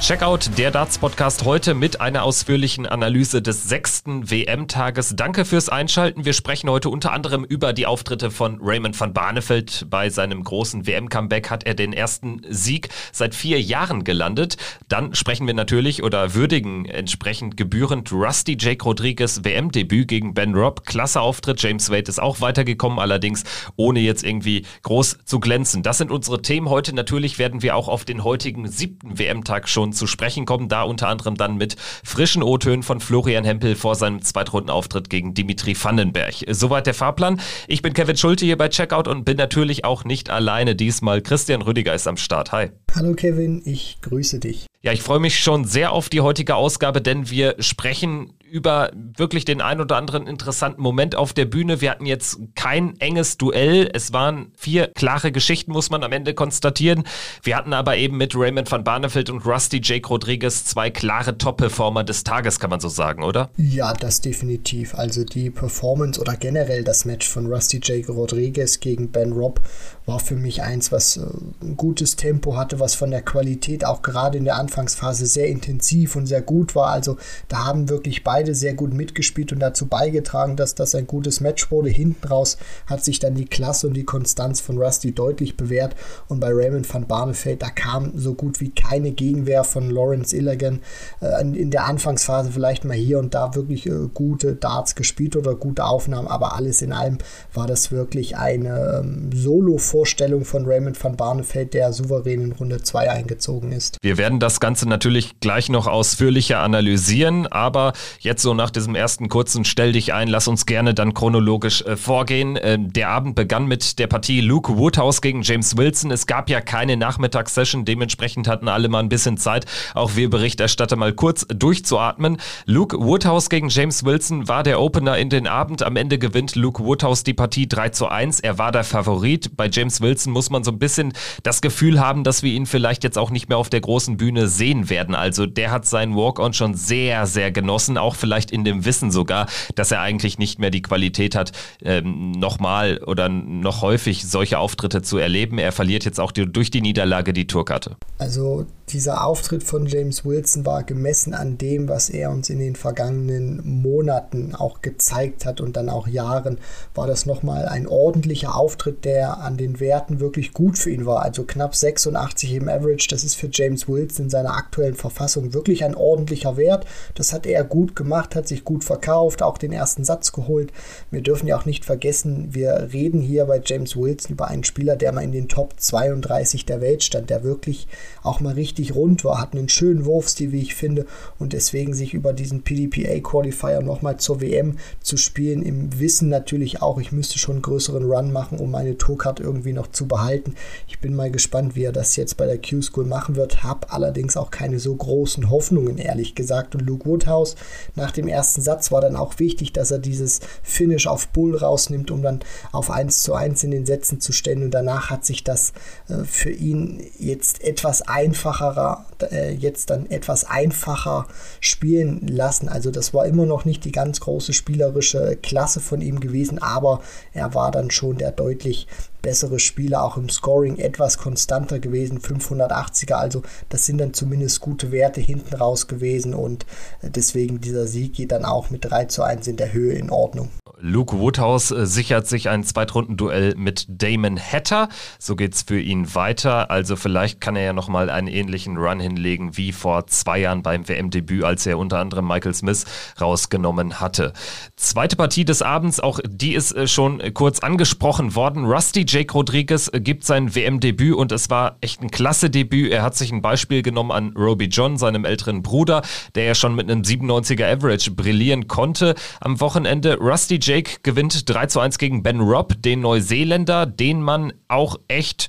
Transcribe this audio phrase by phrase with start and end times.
[0.00, 5.14] Checkout, der Darts-Podcast heute mit einer ausführlichen Analyse des sechsten WM-Tages.
[5.14, 6.24] Danke fürs Einschalten.
[6.24, 9.86] Wir sprechen heute unter anderem über die Auftritte von Raymond van Barneveld.
[9.90, 14.56] Bei seinem großen WM-Comeback hat er den ersten Sieg seit vier Jahren gelandet.
[14.88, 20.86] Dann sprechen wir natürlich oder würdigen entsprechend gebührend Rusty Jake Rodriguez WM-Debüt gegen Ben Robb.
[20.86, 21.60] Klasse Auftritt.
[21.62, 23.44] James Wade ist auch weitergekommen, allerdings
[23.76, 25.82] ohne jetzt irgendwie groß zu glänzen.
[25.82, 26.94] Das sind unsere Themen heute.
[26.94, 30.68] Natürlich werden wir auch auf den heutigen siebten WM-Tag schon zu sprechen kommen.
[30.68, 35.76] Da unter anderem dann mit frischen O-Tönen von Florian Hempel vor seinem Zweitrundenauftritt gegen Dimitri
[35.80, 36.34] Vandenberg.
[36.48, 37.40] Soweit der Fahrplan.
[37.66, 41.22] Ich bin Kevin Schulte hier bei Checkout und bin natürlich auch nicht alleine diesmal.
[41.22, 42.52] Christian Rüdiger ist am Start.
[42.52, 42.70] Hi.
[42.94, 44.69] Hallo Kevin, ich grüße dich.
[44.82, 49.44] Ja, ich freue mich schon sehr auf die heutige Ausgabe, denn wir sprechen über wirklich
[49.44, 51.82] den ein oder anderen interessanten Moment auf der Bühne.
[51.82, 53.90] Wir hatten jetzt kein enges Duell.
[53.92, 57.04] Es waren vier klare Geschichten, muss man am Ende konstatieren.
[57.42, 62.02] Wir hatten aber eben mit Raymond van Barneveld und Rusty Jake Rodriguez zwei klare Top-Performer
[62.02, 63.50] des Tages, kann man so sagen, oder?
[63.58, 64.94] Ja, das definitiv.
[64.94, 69.60] Also die Performance oder generell das Match von Rusty Jake Rodriguez gegen Ben Robb
[70.06, 71.20] war für mich eins, was äh,
[71.62, 76.14] ein gutes Tempo hatte, was von der Qualität auch gerade in der Anfangsphase sehr intensiv
[76.14, 76.90] und sehr gut war.
[76.90, 77.16] Also
[77.48, 81.70] da haben wirklich beide sehr gut mitgespielt und dazu beigetragen, dass das ein gutes Match
[81.70, 81.90] wurde.
[81.90, 85.96] Hinten raus hat sich dann die Klasse und die Konstanz von Rusty deutlich bewährt
[86.28, 90.80] und bei Raymond van Barneveld, da kam so gut wie keine Gegenwehr von Lawrence Illigan.
[91.20, 95.56] Äh, in der Anfangsphase vielleicht mal hier und da wirklich äh, gute Darts gespielt oder
[95.56, 97.18] gute Aufnahmen, aber alles in allem
[97.52, 103.10] war das wirklich eine ähm, Solo-Vorstellung von Raymond van Barneveld, der souverän in Runde 2
[103.10, 103.96] eingezogen ist.
[104.02, 109.28] Wir werden das Ganze natürlich gleich noch ausführlicher analysieren, aber jetzt so nach diesem ersten
[109.28, 112.56] kurzen Stell dich ein, lass uns gerne dann chronologisch äh, vorgehen.
[112.56, 116.10] Äh, der Abend begann mit der Partie Luke Woodhouse gegen James Wilson.
[116.10, 120.96] Es gab ja keine Nachmittagssession, dementsprechend hatten alle mal ein bisschen Zeit, auch wir Berichterstatter
[120.96, 122.36] mal kurz durchzuatmen.
[122.66, 125.82] Luke Woodhouse gegen James Wilson war der Opener in den Abend.
[125.82, 128.40] Am Ende gewinnt Luke Woodhouse die Partie 3 zu 1.
[128.40, 129.56] Er war der Favorit.
[129.56, 131.12] Bei James Wilson muss man so ein bisschen
[131.42, 134.48] das Gefühl haben, dass wir ihn vielleicht jetzt auch nicht mehr auf der großen Bühne
[134.50, 135.14] sehen werden.
[135.14, 139.46] Also der hat seinen Walk-on schon sehr, sehr genossen, auch vielleicht in dem Wissen sogar,
[139.74, 141.52] dass er eigentlich nicht mehr die Qualität hat,
[141.82, 145.58] ähm, nochmal oder noch häufig solche Auftritte zu erleben.
[145.58, 147.96] Er verliert jetzt auch die, durch die Niederlage die Tourkarte.
[148.18, 152.76] Also dieser Auftritt von James Wilson war gemessen an dem, was er uns in den
[152.76, 156.58] vergangenen Monaten auch gezeigt hat und dann auch Jahren,
[156.94, 161.22] war das nochmal ein ordentlicher Auftritt, der an den Werten wirklich gut für ihn war.
[161.22, 165.84] Also knapp 86 im Average, das ist für James Wilson in seiner aktuellen Verfassung wirklich
[165.84, 166.86] ein ordentlicher Wert.
[167.14, 170.72] Das hat er gut gemacht, hat sich gut verkauft, auch den ersten Satz geholt.
[171.10, 174.96] Wir dürfen ja auch nicht vergessen, wir reden hier bei James Wilson über einen Spieler,
[174.96, 177.86] der mal in den Top 32 der Welt stand, der wirklich
[178.22, 181.06] auch mal richtig richtig rund war, hat einen schönen Wurfstil, wie ich finde,
[181.38, 186.98] und deswegen sich über diesen PDPA-Qualifier nochmal zur WM zu spielen, im Wissen natürlich auch,
[186.98, 190.54] ich müsste schon einen größeren Run machen, um meine Tourcard irgendwie noch zu behalten.
[190.88, 194.36] Ich bin mal gespannt, wie er das jetzt bei der Q-School machen wird, habe allerdings
[194.36, 196.74] auch keine so großen Hoffnungen, ehrlich gesagt.
[196.74, 197.56] Und Luke Woodhouse
[197.94, 202.10] nach dem ersten Satz war dann auch wichtig, dass er dieses Finish auf Bull rausnimmt,
[202.10, 202.40] um dann
[202.72, 204.62] auf 1 zu 1 in den Sätzen zu stellen.
[204.62, 205.72] Und danach hat sich das
[206.08, 211.26] äh, für ihn jetzt etwas einfacher Fahrer äh, jetzt dann etwas einfacher
[211.60, 212.68] spielen lassen.
[212.68, 217.00] Also das war immer noch nicht die ganz große spielerische Klasse von ihm gewesen, aber
[217.32, 218.86] er war dann schon der deutlich
[219.22, 224.92] bessere Spieler, auch im Scoring etwas konstanter gewesen, 580er, also das sind dann zumindest gute
[224.92, 226.64] Werte hinten raus gewesen und
[227.02, 230.10] äh, deswegen dieser Sieg geht dann auch mit 3 zu 1 in der Höhe in
[230.10, 230.48] Ordnung.
[230.82, 236.14] Luke Woodhouse äh, sichert sich ein Zweitrundenduell mit Damon Hatter, so geht es für ihn
[236.14, 240.62] weiter, also vielleicht kann er ja nochmal einen ähnlichen Run hinlegen wie vor zwei Jahren
[240.62, 242.84] beim WM-Debüt, als er unter anderem Michael Smith
[243.20, 244.32] rausgenommen hatte.
[244.76, 249.90] Zweite Partie des Abends, auch die ist äh, schon kurz angesprochen worden, Rusty Jake Rodriguez
[249.92, 252.92] äh, gibt sein WM-Debüt und es war echt ein klasse Debüt.
[252.92, 256.02] Er hat sich ein Beispiel genommen an Roby John, seinem älteren Bruder,
[256.34, 259.14] der ja schon mit einem 97er Average brillieren konnte.
[259.40, 260.69] Am Wochenende Rusty Jake
[261.02, 265.48] gewinnt 3 zu 1 gegen Ben Robb, den Neuseeländer, den man auch echt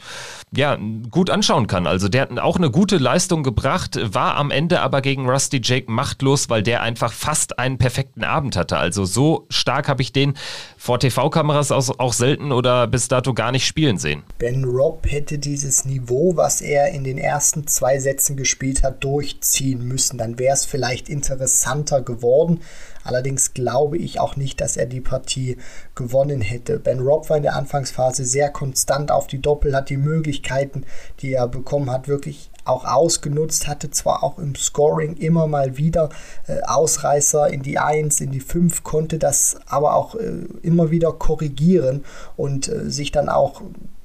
[0.53, 0.77] ja,
[1.09, 1.87] gut anschauen kann.
[1.87, 5.89] Also der hat auch eine gute Leistung gebracht, war am Ende aber gegen Rusty Jake
[5.89, 8.77] machtlos, weil der einfach fast einen perfekten Abend hatte.
[8.77, 10.33] Also so stark habe ich den
[10.77, 14.23] vor TV-Kameras auch selten oder bis dato gar nicht spielen sehen.
[14.39, 19.87] Ben Robb hätte dieses Niveau, was er in den ersten zwei Sätzen gespielt hat, durchziehen
[19.87, 20.17] müssen.
[20.17, 22.59] Dann wäre es vielleicht interessanter geworden.
[23.03, 25.57] Allerdings glaube ich auch nicht, dass er die Partie
[25.95, 26.79] gewonnen hätte.
[26.79, 29.97] Ben Robb war in der Anfangsphase sehr konstant auf die Doppel, hat die
[30.41, 30.85] Möglichkeiten,
[31.21, 36.09] die er bekommen hat, wirklich auch ausgenutzt, hatte zwar auch im Scoring immer mal wieder
[36.47, 41.11] äh, Ausreißer in die 1, in die 5, konnte das aber auch äh, immer wieder
[41.11, 42.03] korrigieren
[42.37, 43.61] und äh, sich dann auch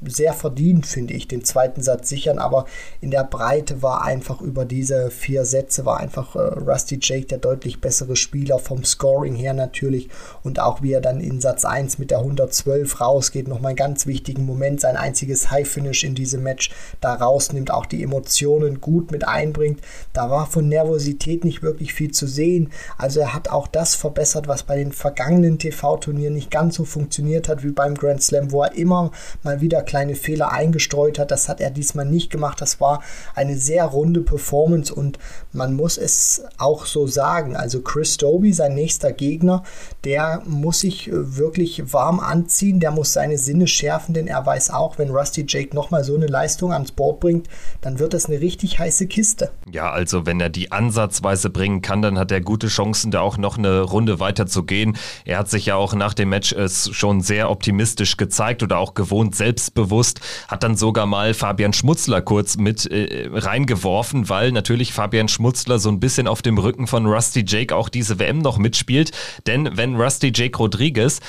[0.09, 2.67] sehr verdient, finde ich, den zweiten Satz sichern, aber
[3.01, 7.39] in der Breite war einfach über diese vier Sätze war einfach äh, Rusty Jake der
[7.39, 10.09] deutlich bessere Spieler vom Scoring her natürlich
[10.43, 14.07] und auch wie er dann in Satz 1 mit der 112 rausgeht, nochmal einen ganz
[14.07, 16.71] wichtigen Moment, sein einziges High Finish in diesem Match
[17.01, 19.81] da rausnimmt, auch die Emotionen gut mit einbringt.
[20.13, 22.71] Da war von Nervosität nicht wirklich viel zu sehen.
[22.99, 27.49] Also er hat auch das verbessert, was bei den vergangenen TV-Turnieren nicht ganz so funktioniert
[27.49, 29.11] hat wie beim Grand Slam, wo er immer
[29.43, 31.31] mal wieder kleine Fehler eingestreut hat.
[31.31, 32.61] Das hat er diesmal nicht gemacht.
[32.61, 33.03] Das war
[33.35, 35.19] eine sehr runde Performance und
[35.55, 37.57] man muss es auch so sagen.
[37.57, 39.63] Also Chris Doby, sein nächster Gegner,
[40.05, 42.79] der muss sich äh, wirklich warm anziehen.
[42.79, 46.27] Der muss seine Sinne schärfen, denn er weiß auch, wenn Rusty Jake nochmal so eine
[46.27, 47.49] Leistung ans Board bringt,
[47.81, 49.51] dann wird das eine richtig heiße Kiste.
[49.73, 53.39] Ja, also wenn er die ansatzweise bringen kann, dann hat er gute Chancen, da auch
[53.39, 54.99] noch eine Runde weiter zu gehen.
[55.25, 59.35] Er hat sich ja auch nach dem Match schon sehr optimistisch gezeigt oder auch gewohnt
[59.35, 65.29] selbst selbstbewusst, hat dann sogar mal Fabian Schmutzler kurz mit äh, reingeworfen, weil natürlich Fabian
[65.29, 69.13] Schmutzler so ein bisschen auf dem Rücken von Rusty Jake auch diese WM noch mitspielt.
[69.47, 71.21] Denn wenn Rusty Jake Rodriguez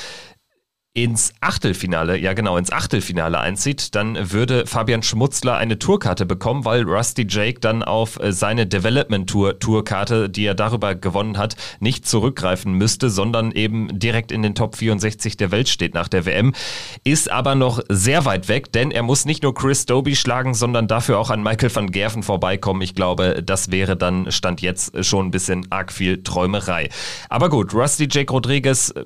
[0.98, 6.82] ins Achtelfinale, ja genau, ins Achtelfinale einzieht, dann würde Fabian Schmutzler eine Tourkarte bekommen, weil
[6.82, 12.08] Rusty Jake dann auf äh, seine Development Tour Tourkarte, die er darüber gewonnen hat, nicht
[12.08, 16.56] zurückgreifen müsste, sondern eben direkt in den Top 64 der Welt steht nach der WM.
[17.04, 20.88] Ist aber noch sehr weit weg, denn er muss nicht nur Chris Doby schlagen, sondern
[20.88, 22.82] dafür auch an Michael van Gerven vorbeikommen.
[22.82, 26.90] Ich glaube, das wäre dann Stand jetzt schon ein bisschen arg viel Träumerei.
[27.30, 29.06] Aber gut, Rusty Jake Rodriguez äh,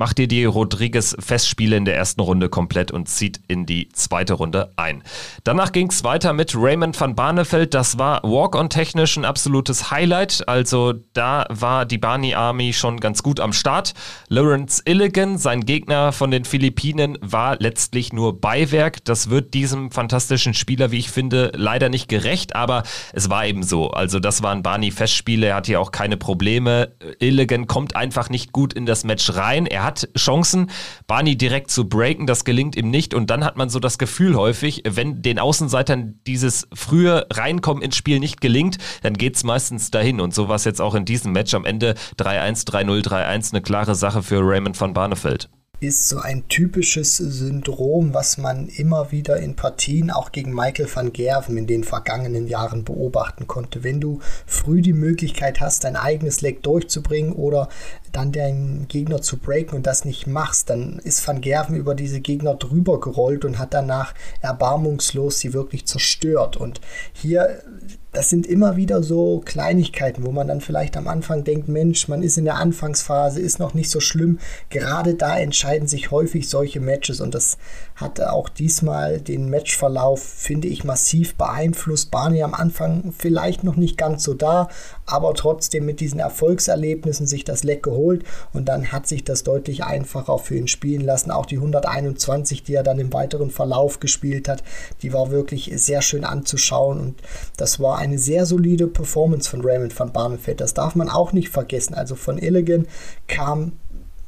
[0.00, 4.72] macht ihr die Rodriguez-Festspiele in der ersten Runde komplett und zieht in die zweite Runde
[4.76, 5.02] ein.
[5.44, 7.74] Danach ging es weiter mit Raymond van Barneveld.
[7.74, 10.48] Das war Walk-on-technisch ein absolutes Highlight.
[10.48, 13.92] Also da war die Barney Army schon ganz gut am Start.
[14.28, 19.04] Lawrence Illigan, sein Gegner von den Philippinen, war letztlich nur Beiwerk.
[19.04, 23.62] Das wird diesem fantastischen Spieler, wie ich finde, leider nicht gerecht, aber es war eben
[23.62, 23.90] so.
[23.90, 25.48] Also das waren Barney-Festspiele.
[25.48, 26.92] Er hat hier auch keine Probleme.
[27.18, 29.66] Illigan kommt einfach nicht gut in das Match rein.
[29.66, 30.70] Er hat hat Chancen,
[31.08, 33.12] Barney direkt zu breaken, das gelingt ihm nicht.
[33.12, 37.96] Und dann hat man so das Gefühl häufig, wenn den Außenseitern dieses frühe Reinkommen ins
[37.96, 40.20] Spiel nicht gelingt, dann geht es meistens dahin.
[40.20, 41.94] Und so war es jetzt auch in diesem Match am Ende.
[42.18, 45.48] 3-1, 3-0, 3-1, eine klare Sache für Raymond van Barneveld
[45.80, 51.12] ist so ein typisches Syndrom, was man immer wieder in Partien auch gegen Michael van
[51.12, 53.82] Gerven in den vergangenen Jahren beobachten konnte.
[53.82, 57.70] Wenn du früh die Möglichkeit hast, dein eigenes Leg durchzubringen oder
[58.12, 62.20] dann deinen Gegner zu breaken und das nicht machst, dann ist Van Gerven über diese
[62.20, 66.58] Gegner drüber gerollt und hat danach erbarmungslos sie wirklich zerstört.
[66.58, 66.82] Und
[67.14, 67.62] hier
[68.12, 72.22] das sind immer wieder so Kleinigkeiten, wo man dann vielleicht am Anfang denkt, Mensch, man
[72.22, 74.40] ist in der Anfangsphase, ist noch nicht so schlimm.
[74.68, 77.56] Gerade da entscheiden sich häufig solche Matches und das
[77.94, 82.10] hat auch diesmal den Matchverlauf, finde ich, massiv beeinflusst.
[82.10, 84.68] Barney am Anfang vielleicht noch nicht ganz so da,
[85.10, 89.84] aber trotzdem mit diesen Erfolgserlebnissen sich das Leck geholt und dann hat sich das deutlich
[89.84, 91.30] einfacher für ihn spielen lassen.
[91.30, 94.62] Auch die 121, die er dann im weiteren Verlauf gespielt hat,
[95.02, 97.22] die war wirklich sehr schön anzuschauen und
[97.56, 100.60] das war eine sehr solide Performance von Raymond van Barneveld.
[100.60, 101.94] Das darf man auch nicht vergessen.
[101.94, 102.86] Also von Illigan
[103.26, 103.72] kam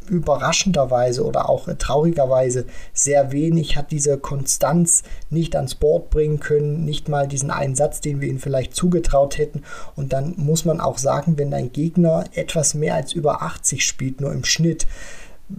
[0.08, 7.08] überraschenderweise oder auch traurigerweise sehr wenig, hat diese Konstanz nicht ans Board bringen können, nicht
[7.08, 9.62] mal diesen einen Satz, den wir ihm vielleicht zugetraut hätten.
[9.96, 14.20] Und dann muss man auch sagen, wenn dein Gegner etwas mehr als über 80 spielt,
[14.20, 14.86] nur im Schnitt,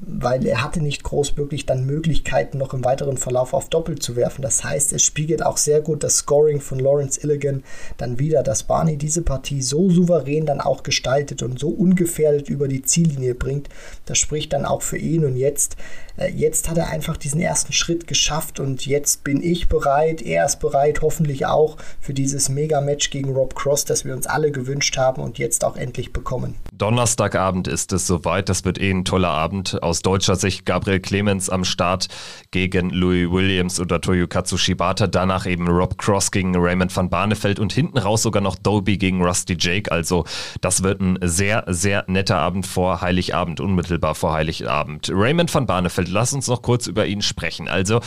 [0.06, 4.16] weil er hatte nicht groß wirklich dann Möglichkeiten, noch im weiteren Verlauf auf Doppel zu
[4.16, 4.42] werfen.
[4.42, 7.64] Das heißt, es spiegelt auch sehr gut das Scoring von Lawrence Illigan
[7.98, 12.68] dann wieder, dass Barney diese Partie so souverän dann auch gestaltet und so ungefährdet über
[12.68, 13.70] die Ziellinie bringt.
[14.06, 15.76] Das spricht dann auch für ihn und jetzt,
[16.18, 20.46] äh, jetzt hat er einfach diesen ersten Schritt geschafft und jetzt bin ich bereit, er
[20.46, 24.98] ist bereit, hoffentlich auch für dieses Mega-Match gegen Rob Cross, das wir uns alle gewünscht
[24.98, 26.56] haben und jetzt auch endlich bekommen.
[26.72, 31.50] Donnerstagabend ist es soweit, das wird eh ein toller Abend aus deutscher Sicht Gabriel Clemens
[31.50, 32.08] am Start
[32.52, 35.08] gegen Louis Williams oder Toyokatsu Shibata.
[35.08, 39.22] Danach eben Rob Cross gegen Raymond van Barneveld und hinten raus sogar noch Doby gegen
[39.24, 39.92] Rusty Jake.
[39.92, 40.25] Also
[40.62, 45.10] das wird ein sehr, sehr netter Abend vor Heiligabend, unmittelbar vor Heiligabend.
[45.13, 47.68] Raymond van Barneveld, lass uns noch kurz über ihn sprechen.
[47.68, 48.00] Also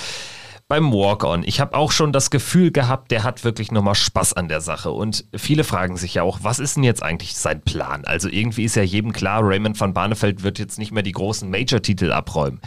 [0.69, 1.45] beim Walk-On.
[1.45, 4.91] Ich habe auch schon das Gefühl gehabt, der hat wirklich nochmal Spaß an der Sache.
[4.91, 8.05] Und viele fragen sich ja auch, was ist denn jetzt eigentlich sein Plan?
[8.05, 11.49] Also irgendwie ist ja jedem klar, Raymond van Barneveld wird jetzt nicht mehr die großen
[11.49, 12.61] Major-Titel abräumen.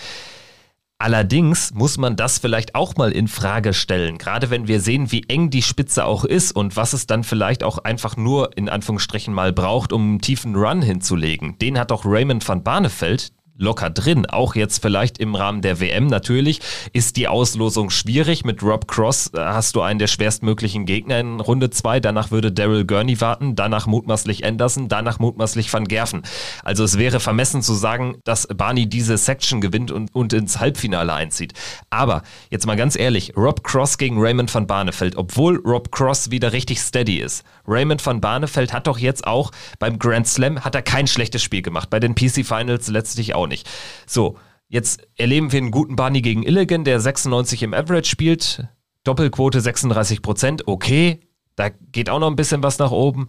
[1.01, 5.23] Allerdings muss man das vielleicht auch mal in Frage stellen, gerade wenn wir sehen, wie
[5.29, 9.33] eng die Spitze auch ist und was es dann vielleicht auch einfach nur in Anführungsstrichen
[9.33, 11.57] mal braucht, um einen tiefen Run hinzulegen.
[11.59, 14.25] Den hat auch Raymond van Barneveld, locker drin.
[14.25, 16.61] Auch jetzt vielleicht im Rahmen der WM natürlich
[16.93, 18.45] ist die Auslosung schwierig.
[18.45, 21.99] Mit Rob Cross äh, hast du einen der schwerstmöglichen Gegner in Runde 2.
[21.99, 26.23] Danach würde Daryl Gurney warten, danach mutmaßlich Anderson, danach mutmaßlich Van Gerven.
[26.63, 31.13] Also es wäre vermessen zu sagen, dass Barney diese Section gewinnt und, und ins Halbfinale
[31.13, 31.53] einzieht.
[31.89, 36.53] Aber jetzt mal ganz ehrlich, Rob Cross gegen Raymond van Barneveld, obwohl Rob Cross wieder
[36.53, 37.43] richtig steady ist.
[37.67, 41.61] Raymond van Barneveld hat doch jetzt auch beim Grand Slam hat er kein schlechtes Spiel
[41.61, 43.69] gemacht, bei den PC Finals letztlich auch nicht.
[44.07, 44.37] So,
[44.69, 48.67] jetzt erleben wir einen guten Barney gegen Illigan, der 96 im Average spielt.
[49.03, 51.19] Doppelquote 36 Prozent, okay.
[51.55, 53.27] Da geht auch noch ein bisschen was nach oben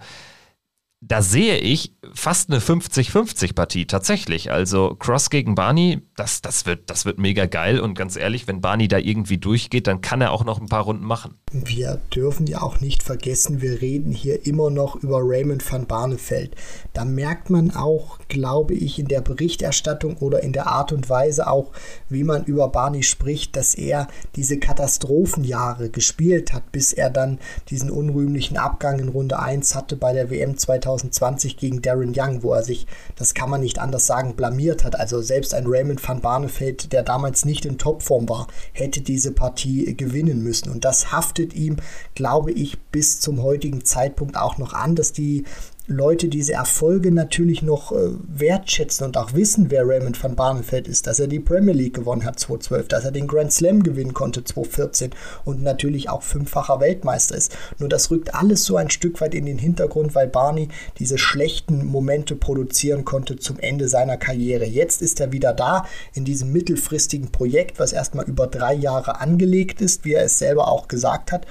[1.02, 4.52] da sehe ich fast eine 50-50 Partie tatsächlich.
[4.52, 7.80] Also Cross gegen Barney, das, das, wird, das wird mega geil.
[7.80, 10.82] Und ganz ehrlich, wenn Barney da irgendwie durchgeht, dann kann er auch noch ein paar
[10.82, 11.36] Runden machen.
[11.52, 16.54] Wir dürfen ja auch nicht vergessen, wir reden hier immer noch über Raymond van Barneveld.
[16.92, 21.48] Da merkt man auch, glaube ich, in der Berichterstattung oder in der Art und Weise
[21.48, 21.72] auch,
[22.10, 27.38] wie man über Barney spricht, dass er diese Katastrophenjahre gespielt hat, bis er dann
[27.70, 30.89] diesen unrühmlichen Abgang in Runde 1 hatte bei der WM 2000.
[30.98, 34.98] 2020 gegen Darren Young, wo er sich, das kann man nicht anders sagen, blamiert hat.
[34.98, 39.96] Also selbst ein Raymond van Barneveld, der damals nicht in Topform war, hätte diese Partie
[39.96, 40.70] gewinnen müssen.
[40.70, 41.76] Und das haftet ihm,
[42.14, 45.44] glaube ich, bis zum heutigen Zeitpunkt auch noch an, dass die
[45.90, 51.08] Leute diese Erfolge natürlich noch äh, wertschätzen und auch wissen, wer Raymond van Barneveld ist,
[51.08, 54.44] dass er die Premier League gewonnen hat 2012, dass er den Grand Slam gewinnen konnte
[54.44, 55.10] 2014
[55.44, 57.56] und natürlich auch fünffacher Weltmeister ist.
[57.78, 60.68] Nur das rückt alles so ein Stück weit in den Hintergrund, weil Barney
[61.00, 64.66] diese schlechten Momente produzieren konnte zum Ende seiner Karriere.
[64.66, 69.80] Jetzt ist er wieder da in diesem mittelfristigen Projekt, was erstmal über drei Jahre angelegt
[69.80, 71.48] ist, wie er es selber auch gesagt hat.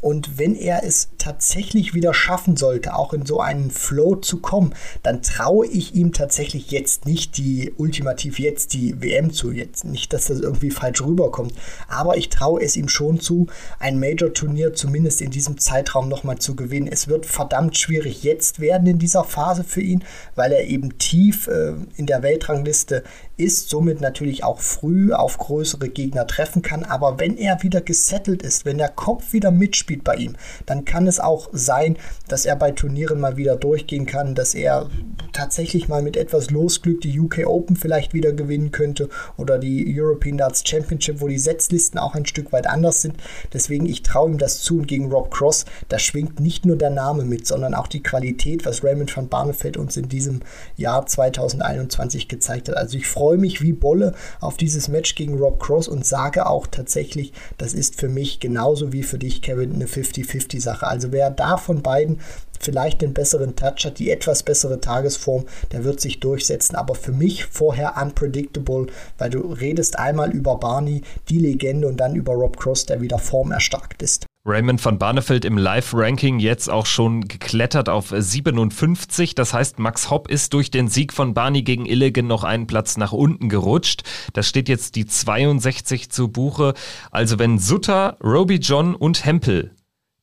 [0.00, 4.74] Und wenn er es tatsächlich wieder schaffen sollte, auch in so einen Flow zu kommen,
[5.02, 9.50] dann traue ich ihm tatsächlich jetzt nicht die, ultimativ jetzt die WM zu.
[9.50, 11.54] Jetzt nicht, dass das irgendwie falsch rüberkommt.
[11.88, 13.46] Aber ich traue es ihm schon zu,
[13.78, 16.88] ein Major-Turnier zumindest in diesem Zeitraum nochmal zu gewinnen.
[16.90, 21.48] Es wird verdammt schwierig jetzt werden in dieser Phase für ihn, weil er eben tief
[21.48, 23.02] äh, in der Weltrangliste
[23.36, 26.84] ist, somit natürlich auch früh auf größere Gegner treffen kann.
[26.84, 31.06] Aber wenn er wieder gesettelt ist, wenn der Kopf wieder mitspielt bei ihm, dann kann
[31.06, 34.88] es auch sein, dass er bei Turnieren mal wieder durchgehen kann, dass er
[35.32, 40.38] tatsächlich mal mit etwas Losglück die UK Open vielleicht wieder gewinnen könnte oder die European
[40.38, 43.16] Darts Championship, wo die Setzlisten auch ein Stück weit anders sind.
[43.52, 46.90] Deswegen, ich traue ihm das zu und gegen Rob Cross, da schwingt nicht nur der
[46.90, 50.40] Name mit, sondern auch die Qualität, was Raymond van Barneveld uns in diesem
[50.76, 52.76] Jahr 2021 gezeigt hat.
[52.76, 56.46] Also ich freue freue mich wie Bolle auf dieses Match gegen Rob Cross und sage
[56.46, 60.86] auch tatsächlich, das ist für mich genauso wie für dich, Kevin, eine 50-50-Sache.
[60.86, 62.20] Also wer da von beiden
[62.60, 66.76] vielleicht den besseren Touch hat, die etwas bessere Tagesform, der wird sich durchsetzen.
[66.76, 68.86] Aber für mich vorher unpredictable,
[69.18, 73.18] weil du redest einmal über Barney, die Legende, und dann über Rob Cross, der wieder
[73.18, 74.25] formerstarkt ist.
[74.48, 79.34] Raymond van Barneveld im Live-Ranking jetzt auch schon geklettert auf 57.
[79.34, 82.96] Das heißt, Max Hopp ist durch den Sieg von Barney gegen Illigan noch einen Platz
[82.96, 84.04] nach unten gerutscht.
[84.34, 86.74] Da steht jetzt die 62 zu Buche.
[87.10, 89.72] Also wenn Sutter, Roby John und Hempel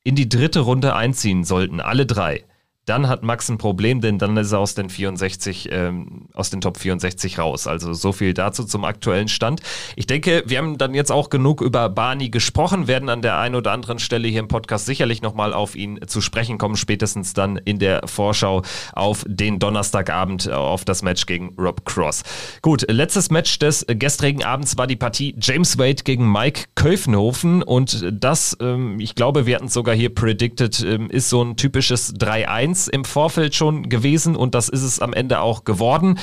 [0.04, 2.44] in die dritte Runde einziehen sollten, alle drei,
[2.86, 6.60] dann hat Max ein Problem, denn dann ist er aus den 64, ähm, aus den
[6.60, 7.66] Top 64 raus.
[7.66, 9.62] Also so viel dazu zum aktuellen Stand.
[9.96, 13.54] Ich denke, wir haben dann jetzt auch genug über Barney gesprochen, werden an der einen
[13.54, 17.56] oder anderen Stelle hier im Podcast sicherlich nochmal auf ihn zu sprechen kommen, spätestens dann
[17.56, 18.62] in der Vorschau
[18.92, 22.22] auf den Donnerstagabend auf das Match gegen Rob Cross.
[22.60, 28.04] Gut, letztes Match des gestrigen Abends war die Partie James Wade gegen Mike Köfenhofen und
[28.12, 32.14] das, ähm, ich glaube, wir hatten es sogar hier predicted, ähm, ist so ein typisches
[32.14, 36.18] 3-1 3-1 im Vorfeld schon gewesen und das ist es am Ende auch geworden.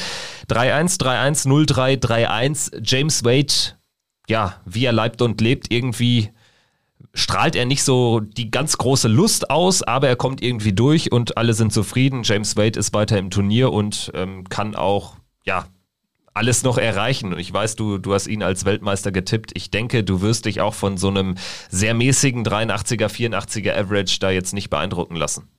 [0.50, 2.82] 3-1, 3-1, 0-3, 3-1.
[2.84, 3.54] James Wade,
[4.28, 6.30] ja, wie er leibt und lebt, irgendwie
[7.14, 11.38] strahlt er nicht so die ganz große Lust aus, aber er kommt irgendwie durch und
[11.38, 12.22] alle sind zufrieden.
[12.24, 15.16] James Wade ist weiter im Turnier und ähm, kann auch,
[15.46, 15.66] ja,
[16.34, 17.34] alles noch erreichen.
[17.34, 19.52] Und ich weiß, du, du hast ihn als Weltmeister getippt.
[19.54, 21.36] Ich denke, du wirst dich auch von so einem
[21.70, 25.50] sehr mäßigen 83er, 84er Average da jetzt nicht beeindrucken lassen.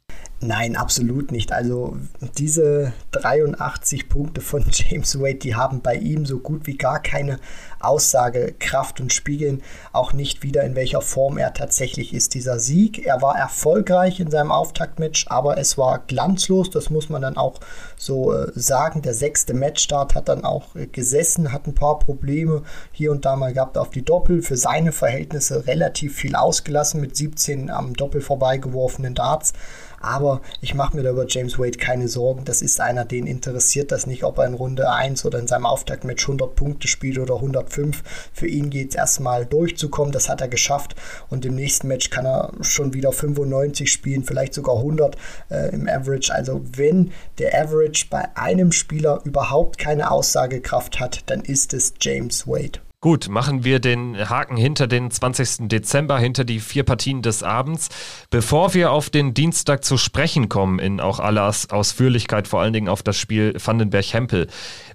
[0.45, 1.53] Nein, absolut nicht.
[1.53, 1.97] Also
[2.37, 7.39] diese 83 Punkte von James Wade, die haben bei ihm so gut wie gar keine
[7.79, 12.35] Aussagekraft und spiegeln auch nicht wieder, in welcher Form er tatsächlich ist.
[12.35, 17.23] Dieser Sieg, er war erfolgreich in seinem Auftaktmatch, aber es war glanzlos, das muss man
[17.23, 17.61] dann auch
[17.97, 19.03] so äh, sagen.
[19.03, 23.37] Der sechste Matchstart hat dann auch äh, gesessen, hat ein paar Probleme hier und da
[23.37, 24.43] mal gehabt auf die Doppel.
[24.43, 29.53] Für seine Verhältnisse relativ viel ausgelassen mit 17 am Doppel vorbeigeworfenen Darts.
[30.03, 32.45] Aber ich mache mir da über James Wade keine Sorgen.
[32.45, 35.67] Das ist einer, den interessiert das nicht, ob er in Runde 1 oder in seinem
[35.67, 38.03] Auftaktmatch 100 Punkte spielt oder 105.
[38.33, 40.13] Für ihn geht es erstmal durchzukommen.
[40.13, 40.97] Das hat er geschafft.
[41.31, 45.17] Und im nächsten Match kann er schon wieder 95 spielen, vielleicht sogar 100
[45.51, 46.35] äh, im Average.
[46.35, 52.47] Also wenn der Average bei einem Spieler überhaupt keine Aussagekraft hat, dann ist es James
[52.47, 52.81] Wade.
[53.03, 55.69] Gut, machen wir den Haken hinter den 20.
[55.69, 57.89] Dezember, hinter die vier Partien des Abends.
[58.31, 62.89] Bevor wir auf den Dienstag zu sprechen kommen, in auch aller Ausführlichkeit, vor allen Dingen
[62.89, 64.47] auf das Spiel Vandenberg-Hempel.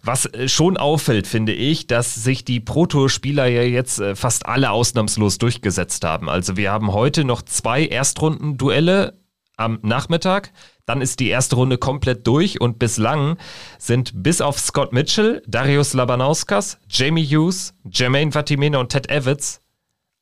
[0.03, 4.71] Was äh, schon auffällt, finde ich, dass sich die Pro-Tour-Spieler ja jetzt äh, fast alle
[4.71, 6.29] ausnahmslos durchgesetzt haben.
[6.29, 9.19] Also wir haben heute noch zwei Erstrunden-Duelle
[9.57, 10.53] am Nachmittag.
[10.88, 13.38] Dann ist die erste Runde komplett durch und bislang
[13.77, 19.60] sind bis auf Scott Mitchell, Darius Labanauskas, Jamie Hughes, Jermaine Vatimena und Ted Evans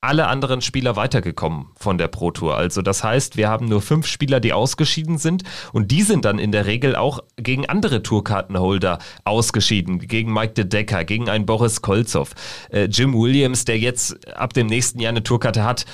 [0.01, 2.55] alle anderen Spieler weitergekommen von der Pro Tour.
[2.55, 5.43] Also das heißt, wir haben nur fünf Spieler, die ausgeschieden sind
[5.73, 10.65] und die sind dann in der Regel auch gegen andere Tourkartenholder ausgeschieden, gegen Mike de
[10.65, 12.31] Decker, gegen einen Boris Kolzow,
[12.69, 15.85] äh, Jim Williams, der jetzt ab dem nächsten Jahr eine Tourkarte hat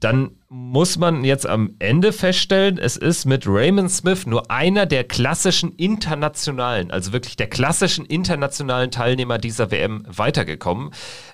[0.00, 5.04] dann muss man jetzt am Ende feststellen, es ist mit Raymond Smith nur einer der
[5.04, 10.90] klassischen internationalen, also wirklich der klassischen internationalen Teilnehmer dieser WM weitergekommen.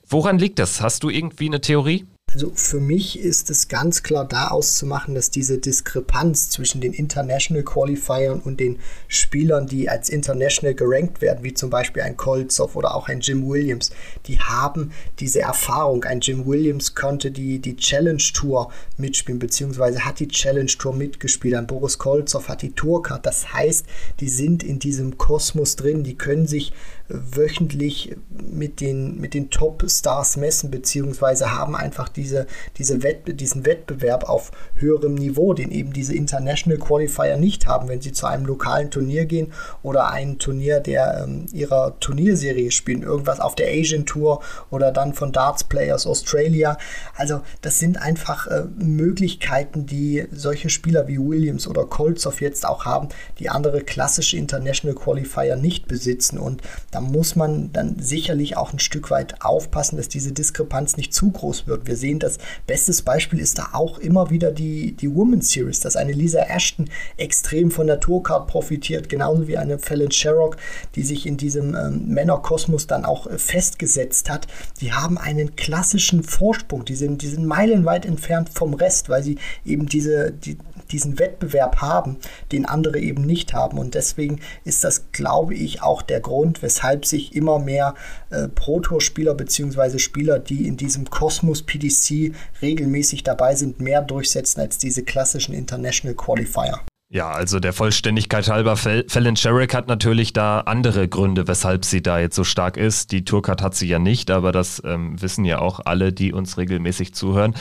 [0.09, 0.81] Woran liegt das?
[0.81, 2.07] Hast du irgendwie eine Theorie?
[2.35, 7.63] Also für mich ist es ganz klar da auszumachen, dass diese Diskrepanz zwischen den International
[7.63, 12.97] Qualifiern und den Spielern, die als International gerankt werden, wie zum Beispiel ein Kolzow oder
[12.97, 13.93] auch ein Jim Williams,
[14.27, 16.03] die haben diese Erfahrung.
[16.03, 21.55] Ein Jim Williams konnte die, die Challenge Tour mitspielen, beziehungsweise hat die Challenge Tour mitgespielt.
[21.55, 23.25] Ein Boris Kolzow hat die Tourcard.
[23.25, 23.87] Das heißt,
[24.19, 26.73] die sind in diesem Kosmos drin, die können sich
[27.09, 32.47] wöchentlich mit den, mit den Top-Stars messen, beziehungsweise haben einfach diese,
[32.79, 38.01] diese Wett, diesen Wettbewerb auf höherem Niveau, den eben diese International Qualifier nicht haben, wenn
[38.01, 43.39] sie zu einem lokalen Turnier gehen oder ein Turnier der ähm, ihrer Turnierserie spielen, irgendwas
[43.39, 44.41] auf der Asian Tour
[44.71, 46.79] oder dann von Darts Players Australia.
[47.17, 52.87] Also das sind einfach äh, Möglichkeiten, die solche Spieler wie Williams oder Kolzow jetzt auch
[52.87, 56.63] haben, die andere klassische International Qualifier nicht besitzen und
[56.95, 61.29] da muss man dann sicherlich auch ein Stück weit aufpassen, dass diese Diskrepanz nicht zu
[61.29, 61.89] groß wird.
[61.89, 65.97] Wir sehen, das bestes Beispiel ist da auch immer wieder die, die Women's Series, dass
[65.97, 70.57] eine Lisa Ashton extrem von der Tourcard profitiert, genauso wie eine Fallon Sherrock,
[70.95, 74.47] die sich in diesem ähm, Männerkosmos dann auch äh, festgesetzt hat.
[74.81, 79.39] Die haben einen klassischen Vorsprung, die sind, die sind meilenweit entfernt vom Rest, weil sie
[79.65, 80.59] eben diese, die,
[80.91, 82.19] diesen Wettbewerb haben,
[82.53, 83.79] den andere eben nicht haben.
[83.79, 87.95] Und deswegen ist das, glaube ich, auch der Grund, weshalb sich immer mehr
[88.31, 89.99] äh, Pro-Tour-Spieler bzw.
[89.99, 96.15] Spieler, die in diesem Kosmos PDC regelmäßig dabei sind, mehr durchsetzen als diese klassischen International
[96.15, 96.81] Qualifier.
[97.15, 102.19] Ja, also der Vollständigkeit halber, Fallon Sherrick hat natürlich da andere Gründe, weshalb sie da
[102.19, 103.13] jetzt so stark ist.
[103.13, 106.59] Die Tourcard hat sie ja nicht, aber das ähm, wissen ja auch alle, die uns
[106.59, 107.55] regelmäßig zuhören.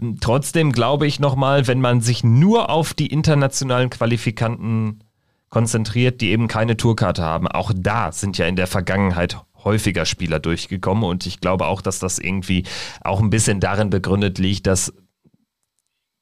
[0.00, 5.02] Ähm, trotzdem glaube ich nochmal, wenn man sich nur auf die internationalen Qualifikanten
[5.48, 10.38] konzentriert, die eben keine Tourkarte haben, auch da sind ja in der Vergangenheit häufiger Spieler
[10.38, 12.66] durchgekommen und ich glaube auch, dass das irgendwie
[13.00, 14.92] auch ein bisschen darin begründet liegt, dass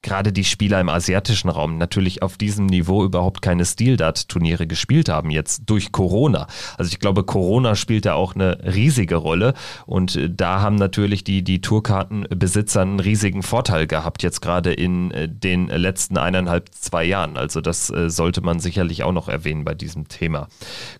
[0.01, 5.29] gerade die Spieler im asiatischen Raum natürlich auf diesem Niveau überhaupt keine Steel-Dart-Turniere gespielt haben,
[5.29, 6.47] jetzt durch Corona.
[6.77, 9.53] Also ich glaube, Corona spielt da auch eine riesige Rolle
[9.85, 15.11] und äh, da haben natürlich die, die Tourkartenbesitzer einen riesigen Vorteil gehabt, jetzt gerade in
[15.11, 17.37] äh, den letzten eineinhalb, zwei Jahren.
[17.37, 20.47] Also das äh, sollte man sicherlich auch noch erwähnen bei diesem Thema.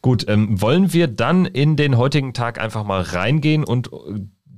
[0.02, 3.90] Gut, ähm, wollen wir dann in den heutigen Tag einfach mal reingehen und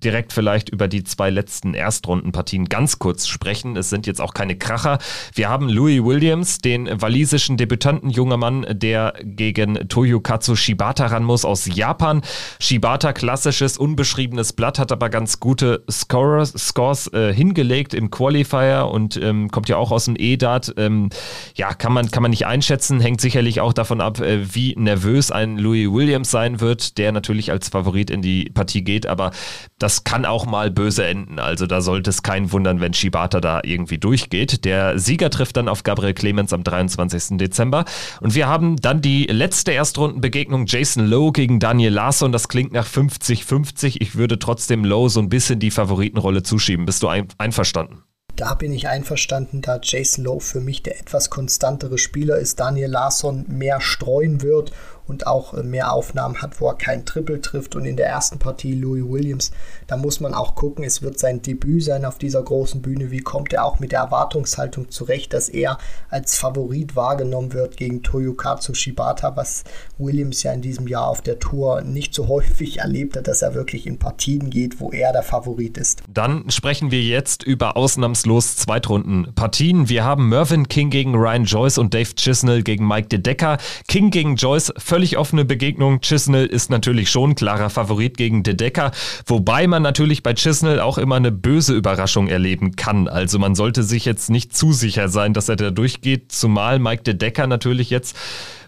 [0.03, 3.75] direkt vielleicht über die zwei letzten Erstrundenpartien ganz kurz sprechen.
[3.77, 4.99] Es sind jetzt auch keine Kracher.
[5.33, 11.45] Wir haben Louis Williams, den walisischen Debütanten, junger Mann, der gegen Toyokatsu Shibata ran muss
[11.45, 12.21] aus Japan.
[12.59, 19.17] Shibata, klassisches, unbeschriebenes Blatt, hat aber ganz gute Scores, Scores äh, hingelegt im Qualifier und
[19.17, 20.73] ähm, kommt ja auch aus dem E-Dart.
[20.77, 21.09] Ähm,
[21.55, 25.31] ja, kann man, kann man nicht einschätzen, hängt sicherlich auch davon ab, äh, wie nervös
[25.31, 29.31] ein Louis Williams sein wird, der natürlich als Favorit in die Partie geht, aber
[29.79, 31.39] das kann auch mal böse enden.
[31.39, 34.65] Also da sollte es kein wundern, wenn Shibata da irgendwie durchgeht.
[34.65, 37.37] Der Sieger trifft dann auf Gabriel Clemens am 23.
[37.37, 37.85] Dezember.
[38.21, 42.31] Und wir haben dann die letzte Erstrundenbegegnung Jason Lowe gegen Daniel Larsson.
[42.31, 43.97] Das klingt nach 50-50.
[43.99, 46.85] Ich würde trotzdem Lowe so ein bisschen die Favoritenrolle zuschieben.
[46.85, 48.03] Bist du ein einverstanden?
[48.35, 52.89] Da bin ich einverstanden, da Jason Lowe für mich der etwas konstantere Spieler ist, Daniel
[52.89, 54.71] Larsson mehr streuen wird
[55.07, 57.75] und auch äh, mehr Aufnahmen hat, wo er kein Triple trifft.
[57.75, 59.51] Und in der ersten Partie Louis Williams,
[59.87, 63.11] da muss man auch gucken, es wird sein Debüt sein auf dieser großen Bühne.
[63.11, 65.77] Wie kommt er auch mit der Erwartungshaltung zurecht, dass er
[66.09, 69.63] als Favorit wahrgenommen wird gegen Toyokatsu Shibata, was
[69.97, 73.53] Williams ja in diesem Jahr auf der Tour nicht so häufig erlebt hat, dass er
[73.53, 76.03] wirklich in Partien geht, wo er der Favorit ist.
[76.07, 79.89] Dann sprechen wir jetzt über ausnahmslos Zweitrunden-Partien.
[79.89, 83.57] Wir haben Mervyn King gegen Ryan Joyce und Dave Chisnell gegen Mike De Decker.
[83.87, 86.01] King gegen Joyce völlig offene Begegnung.
[86.01, 88.91] Chisnell ist natürlich schon klarer Favorit gegen De Decker,
[89.25, 93.07] wobei man natürlich bei Chisnell auch immer eine böse Überraschung erleben kann.
[93.07, 97.01] Also man sollte sich jetzt nicht zu sicher sein, dass er da durchgeht, zumal Mike
[97.01, 98.15] De Decker natürlich jetzt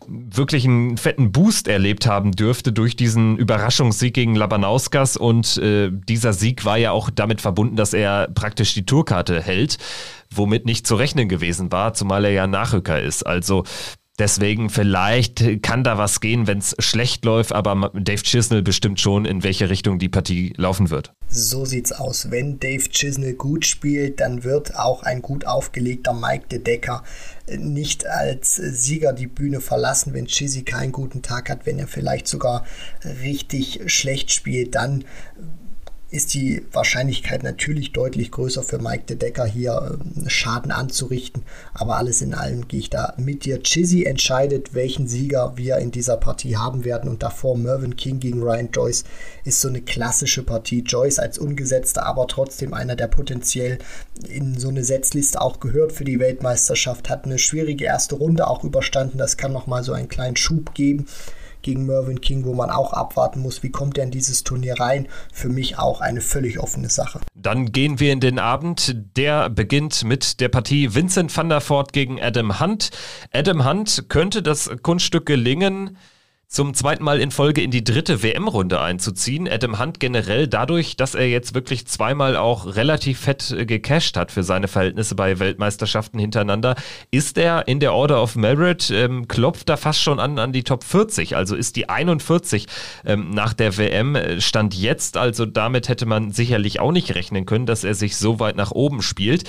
[0.08, 6.34] wirklich einen fetten Boost erlebt haben dürfte durch diesen Überraschungssieg gegen Labanauskas und äh, dieser
[6.34, 9.78] Sieg war ja auch damit verbunden, dass er praktisch die Tourkarte hält,
[10.34, 13.28] womit nicht zu rechnen gewesen war, zumal er ja Nachrücker ist.
[13.28, 13.64] Also
[14.18, 19.26] Deswegen vielleicht kann da was gehen, wenn es schlecht läuft, aber Dave Chisnell bestimmt schon,
[19.26, 21.12] in welche Richtung die Partie laufen wird.
[21.28, 22.32] So sieht's aus.
[22.32, 27.04] Wenn Dave Chisnell gut spielt, dann wird auch ein gut aufgelegter Mike De Decker
[27.58, 32.28] nicht als Sieger die Bühne verlassen, wenn Chizzy keinen guten Tag hat, wenn er vielleicht
[32.28, 32.66] sogar
[33.22, 35.04] richtig schlecht spielt, dann
[36.16, 41.44] ist die Wahrscheinlichkeit natürlich deutlich größer für Mike de Decker hier äh, Schaden anzurichten.
[41.74, 43.62] Aber alles in allem gehe ich da mit dir.
[43.62, 47.10] Chizzy entscheidet, welchen Sieger wir in dieser Partie haben werden.
[47.10, 49.04] Und davor Mervyn King gegen Ryan Joyce
[49.44, 50.80] ist so eine klassische Partie.
[50.80, 53.80] Joyce als ungesetzter, aber trotzdem einer, der potenziell
[54.30, 57.10] in so eine Setzliste auch gehört für die Weltmeisterschaft.
[57.10, 59.18] Hat eine schwierige erste Runde auch überstanden.
[59.18, 61.08] Das kann nochmal so einen kleinen Schub geben
[61.66, 65.08] gegen Mervyn King, wo man auch abwarten muss, wie kommt er in dieses Turnier rein.
[65.34, 67.20] Für mich auch eine völlig offene Sache.
[67.34, 68.96] Dann gehen wir in den Abend.
[69.18, 72.92] Der beginnt mit der Partie Vincent van der Voort gegen Adam Hunt.
[73.34, 75.98] Adam Hunt könnte das Kunststück gelingen,
[76.56, 79.46] zum zweiten Mal in Folge in die dritte WM-Runde einzuziehen.
[79.46, 84.32] Adam Hunt generell dadurch, dass er jetzt wirklich zweimal auch relativ fett äh, gecasht hat
[84.32, 86.76] für seine Verhältnisse bei Weltmeisterschaften hintereinander,
[87.12, 90.64] ist er in der Order of Merit, ähm, klopft da fast schon an an die
[90.64, 92.68] Top 40, also ist die 41
[93.04, 97.46] ähm, nach der WM, äh, stand jetzt, also damit hätte man sicherlich auch nicht rechnen
[97.46, 99.44] können, dass er sich so weit nach oben spielt.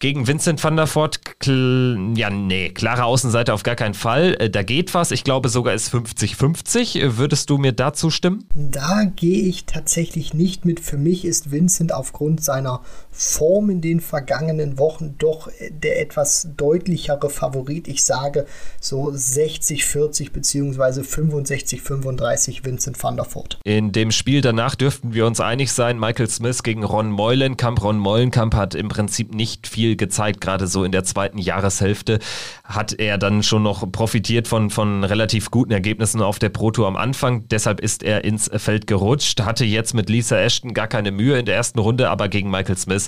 [0.00, 4.36] Gegen Vincent van der Voort, ja, nee, klare Außenseite auf gar keinen Fall.
[4.38, 5.10] Äh, da geht was.
[5.10, 7.00] Ich glaube sogar ist 50-50.
[7.00, 8.44] Äh, würdest du mir dazu stimmen?
[8.54, 10.78] Da gehe ich tatsächlich nicht mit.
[10.78, 12.82] Für mich ist Vincent aufgrund seiner
[13.20, 17.88] Form in den vergangenen Wochen doch äh, der etwas deutlichere Favorit.
[17.88, 18.46] Ich sage
[18.80, 21.00] so 60-40 bzw.
[21.00, 23.58] 65-35 Vincent van der Voort.
[23.64, 27.82] In dem Spiel danach dürften wir uns einig sein, Michael Smith gegen Ron Meulenkamp.
[27.82, 32.20] Ron Meulenkamp hat im Prinzip nicht viel gezeigt, gerade so in der zweiten Jahreshälfte
[32.62, 36.86] hat er dann schon noch profitiert von, von relativ guten Ergebnissen auf der Pro Tour
[36.86, 37.48] am Anfang.
[37.48, 41.46] Deshalb ist er ins Feld gerutscht, hatte jetzt mit Lisa Ashton gar keine Mühe in
[41.46, 43.07] der ersten Runde, aber gegen Michael Smith,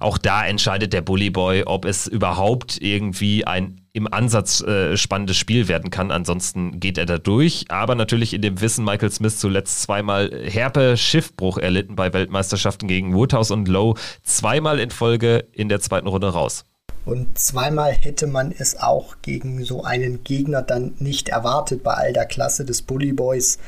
[0.00, 5.36] auch da entscheidet der Bully Boy, ob es überhaupt irgendwie ein im Ansatz äh, spannendes
[5.36, 6.10] Spiel werden kann.
[6.10, 7.64] Ansonsten geht er da durch.
[7.68, 13.14] Aber natürlich in dem Wissen, Michael Smith zuletzt zweimal herbe Schiffbruch erlitten bei Weltmeisterschaften gegen
[13.14, 13.98] Woodhouse und Lowe.
[14.22, 16.64] Zweimal in Folge in der zweiten Runde raus.
[17.04, 22.12] Und zweimal hätte man es auch gegen so einen Gegner dann nicht erwartet bei all
[22.12, 23.58] der Klasse des Bully Boys.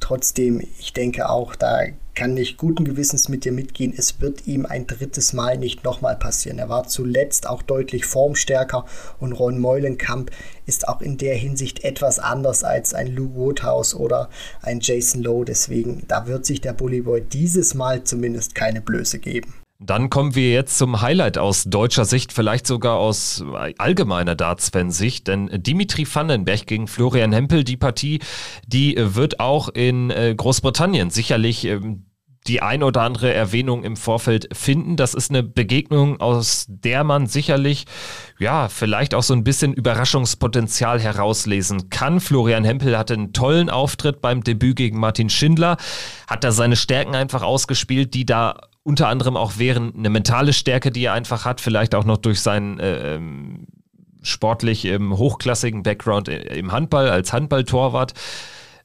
[0.00, 4.66] Trotzdem, ich denke auch, da kann ich guten Gewissens mit dir mitgehen, es wird ihm
[4.66, 6.58] ein drittes Mal nicht nochmal passieren.
[6.58, 8.86] Er war zuletzt auch deutlich formstärker
[9.20, 10.32] und Ron Meulenkamp
[10.66, 14.30] ist auch in der Hinsicht etwas anders als ein Lou Woodhouse oder
[14.62, 15.44] ein Jason Lowe.
[15.44, 19.54] Deswegen, da wird sich der Bully Boy dieses Mal zumindest keine Blöße geben.
[19.80, 23.44] Dann kommen wir jetzt zum Highlight aus deutscher Sicht, vielleicht sogar aus
[23.78, 28.18] allgemeiner Darts-Fan-Sicht, denn Dimitri Vandenberg gegen Florian Hempel, die Partie,
[28.66, 32.06] die wird auch in äh, Großbritannien sicherlich ähm,
[32.48, 34.96] die ein oder andere Erwähnung im Vorfeld finden.
[34.96, 37.84] Das ist eine Begegnung, aus der man sicherlich,
[38.38, 42.20] ja, vielleicht auch so ein bisschen Überraschungspotenzial herauslesen kann.
[42.20, 45.76] Florian Hempel hatte einen tollen Auftritt beim Debüt gegen Martin Schindler,
[46.26, 50.90] hat da seine Stärken einfach ausgespielt, die da unter anderem auch wären eine mentale Stärke,
[50.90, 53.66] die er einfach hat, vielleicht auch noch durch seinen äh, ähm,
[54.22, 58.14] sportlich ähm, hochklassigen Background im Handball als Handballtorwart.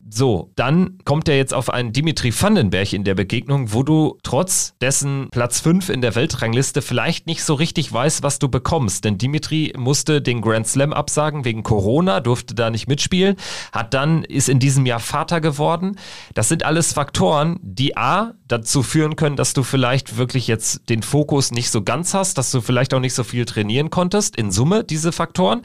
[0.10, 4.76] So, dann kommt er jetzt auf einen Dimitri Vandenberg in der Begegnung, wo du trotz
[4.82, 9.06] dessen Platz 5 in der Weltrangliste vielleicht nicht so richtig weißt, was du bekommst.
[9.06, 13.38] Denn Dimitri musste den Grand Slam absagen wegen Corona, durfte da nicht mitspielen,
[13.72, 15.98] hat dann, ist in diesem Jahr Vater geworden.
[16.34, 21.02] Das sind alles Faktoren, die A, dazu führen können, dass du vielleicht wirklich jetzt den
[21.02, 24.36] Fokus nicht so ganz hast, dass du vielleicht auch nicht so viel trainieren konntest.
[24.36, 25.62] In Summe diese Faktoren.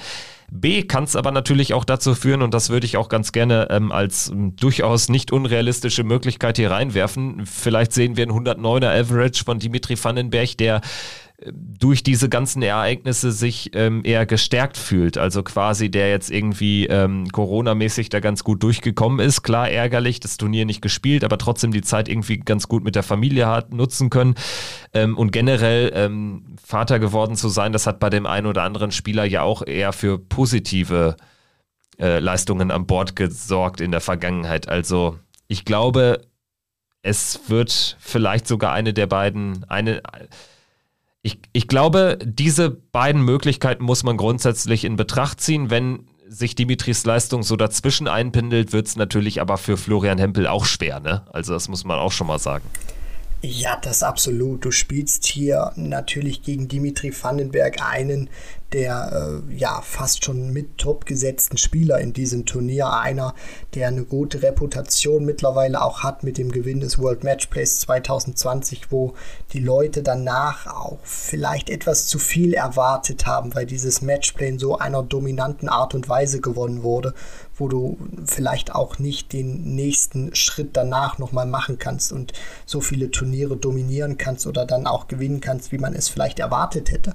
[0.50, 3.68] B kann es aber natürlich auch dazu führen, und das würde ich auch ganz gerne
[3.70, 7.44] ähm, als ähm, durchaus nicht unrealistische Möglichkeit hier reinwerfen.
[7.44, 10.80] Vielleicht sehen wir einen 109er Average von Dimitri Vandenberg, der
[11.46, 15.18] durch diese ganzen Ereignisse sich ähm, eher gestärkt fühlt.
[15.18, 19.42] Also quasi der jetzt irgendwie ähm, Corona-mäßig da ganz gut durchgekommen ist.
[19.42, 23.04] Klar ärgerlich, das Turnier nicht gespielt, aber trotzdem die Zeit irgendwie ganz gut mit der
[23.04, 24.34] Familie hat nutzen können.
[24.92, 28.90] Ähm, und generell ähm, Vater geworden zu sein, das hat bei dem einen oder anderen
[28.90, 31.16] Spieler ja auch eher für positive
[32.00, 34.68] äh, Leistungen an Bord gesorgt in der Vergangenheit.
[34.68, 36.22] Also ich glaube,
[37.02, 40.02] es wird vielleicht sogar eine der beiden, eine
[41.22, 45.70] ich, ich glaube, diese beiden Möglichkeiten muss man grundsätzlich in Betracht ziehen.
[45.70, 50.64] Wenn sich Dimitris Leistung so dazwischen einpendelt, wird es natürlich aber für Florian Hempel auch
[50.64, 51.00] schwer.
[51.00, 51.24] Ne?
[51.32, 52.64] Also das muss man auch schon mal sagen.
[53.40, 54.64] Ja, das absolut.
[54.64, 58.28] Du spielst hier natürlich gegen Dimitri Vandenberg einen
[58.72, 62.92] der äh, ja fast schon mit top gesetzten Spieler in diesem Turnier.
[62.92, 63.34] Einer,
[63.74, 69.14] der eine gute Reputation mittlerweile auch hat mit dem Gewinn des World Matchplays 2020, wo
[69.52, 74.78] die Leute danach auch vielleicht etwas zu viel erwartet haben, weil dieses Matchplay in so
[74.78, 77.14] einer dominanten Art und Weise gewonnen wurde,
[77.58, 82.32] wo du vielleicht auch nicht den nächsten Schritt danach nochmal machen kannst und
[82.66, 86.90] so viele Turniere dominieren kannst oder dann auch gewinnen kannst, wie man es vielleicht erwartet
[86.90, 87.14] hätte.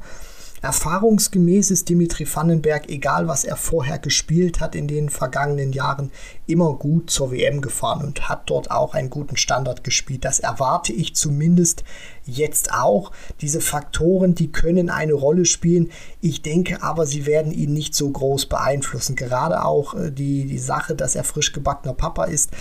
[0.64, 6.10] Erfahrungsgemäß ist Dimitri Vandenberg, egal was er vorher gespielt hat in den vergangenen Jahren,
[6.48, 10.24] immer gut zur WM gefahren und hat dort auch einen guten Standard gespielt.
[10.24, 11.84] Das erwarte ich zumindest
[12.26, 13.12] jetzt auch.
[13.42, 15.90] Diese Faktoren, die können eine Rolle spielen.
[16.22, 19.16] Ich denke aber, sie werden ihn nicht so groß beeinflussen.
[19.16, 22.52] Gerade auch äh, die, die Sache, dass er frisch gebackener Papa ist.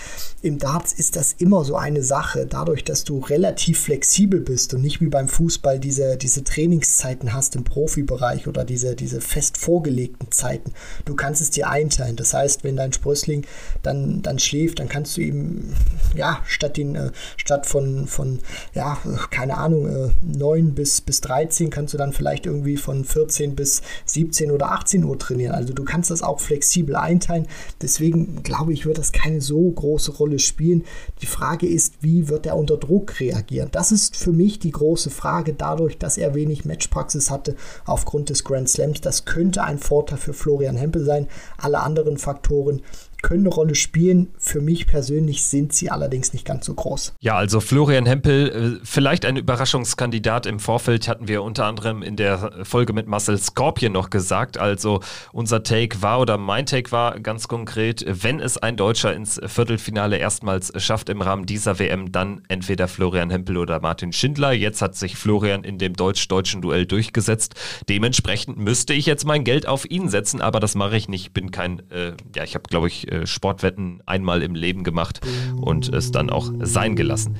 [0.41, 2.45] Im Darts ist das immer so eine Sache.
[2.45, 7.55] Dadurch, dass du relativ flexibel bist und nicht wie beim Fußball diese, diese Trainingszeiten hast
[7.55, 10.73] im Profibereich oder diese, diese fest vorgelegten Zeiten.
[11.05, 12.15] Du kannst es dir einteilen.
[12.15, 13.45] Das heißt, wenn dein Sprössling
[13.81, 15.73] dann, dann schläft, dann kannst du ihm,
[16.15, 18.39] ja, statt, den, äh, statt von, von,
[18.73, 18.97] ja,
[19.29, 23.55] keine keine Ahnung, äh, 9 bis, bis 13 kannst du dann vielleicht irgendwie von 14
[23.55, 25.53] bis 17 oder 18 Uhr trainieren.
[25.53, 27.47] Also du kannst das auch flexibel einteilen.
[27.81, 30.83] Deswegen glaube ich, wird das keine so große Rolle spielen.
[31.21, 33.69] Die Frage ist, wie wird er unter Druck reagieren?
[33.71, 38.43] Das ist für mich die große Frage, dadurch, dass er wenig Matchpraxis hatte aufgrund des
[38.43, 39.01] Grand Slams.
[39.01, 41.27] Das könnte ein Vorteil für Florian Hempel sein.
[41.57, 42.81] Alle anderen Faktoren
[43.23, 44.27] können eine Rolle spielen.
[44.37, 47.15] Für mich persönlich sind sie allerdings nicht ganz so groß.
[47.21, 52.15] Ja, also Florian Hempel, äh, vielleicht ein Überraschungskandidat im Vorfeld, hatten wir unter anderem in
[52.15, 54.57] der Folge mit Marcel Scorpion noch gesagt.
[54.57, 54.99] Also
[55.31, 60.17] unser Take war oder mein Take war ganz konkret, wenn es ein Deutscher ins Viertelfinale
[60.17, 64.51] erstmals schafft im Rahmen dieser WM, dann entweder Florian Hempel oder Martin Schindler.
[64.51, 67.55] Jetzt hat sich Florian in dem deutsch-deutschen Duell durchgesetzt.
[67.87, 71.23] Dementsprechend müsste ich jetzt mein Geld auf ihn setzen, aber das mache ich nicht.
[71.23, 75.21] Ich bin kein, äh, ja, ich habe glaube ich äh, Sportwetten einmal im Leben gemacht
[75.55, 77.37] und es dann auch sein gelassen.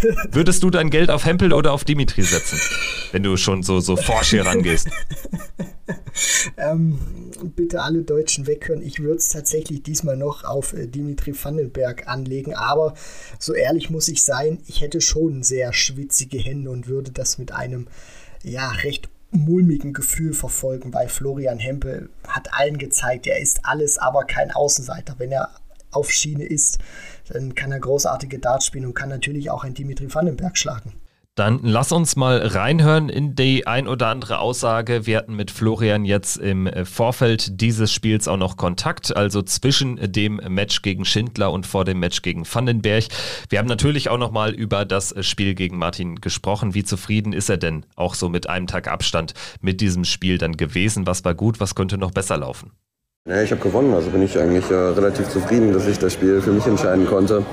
[0.30, 2.60] Würdest du dein Geld auf Hempel oder auf Dimitri setzen,
[3.12, 4.88] wenn du schon so, so forsch hier rangehst?
[6.56, 6.98] ähm,
[7.56, 8.82] bitte alle Deutschen weghören.
[8.82, 12.94] Ich würde es tatsächlich diesmal noch auf äh, Dimitri Vandenberg anlegen, aber
[13.38, 17.52] so ehrlich muss ich sein, ich hätte schon sehr schwitzige Hände und würde das mit
[17.52, 17.88] einem
[18.42, 24.24] ja recht mulmigen Gefühl verfolgen, weil Florian Hempel hat allen gezeigt, er ist alles, aber
[24.24, 25.14] kein Außenseiter.
[25.18, 25.50] Wenn er
[25.92, 26.78] auf Schiene ist,
[27.28, 30.92] dann kann er großartige Darts spielen und kann natürlich auch ein Dimitri Vandenberg schlagen.
[31.36, 35.06] Dann lass uns mal reinhören in die ein oder andere Aussage.
[35.06, 40.40] Wir hatten mit Florian jetzt im Vorfeld dieses Spiels auch noch Kontakt, also zwischen dem
[40.48, 43.04] Match gegen Schindler und vor dem Match gegen Vandenberg.
[43.48, 46.74] Wir haben natürlich auch noch mal über das Spiel gegen Martin gesprochen.
[46.74, 50.56] Wie zufrieden ist er denn auch so mit einem Tag Abstand mit diesem Spiel dann
[50.56, 51.06] gewesen?
[51.06, 52.72] Was war gut, was könnte noch besser laufen?
[53.28, 56.40] Ja, ich habe gewonnen, also bin ich eigentlich äh, relativ zufrieden, dass ich das Spiel
[56.40, 57.44] für mich entscheiden konnte.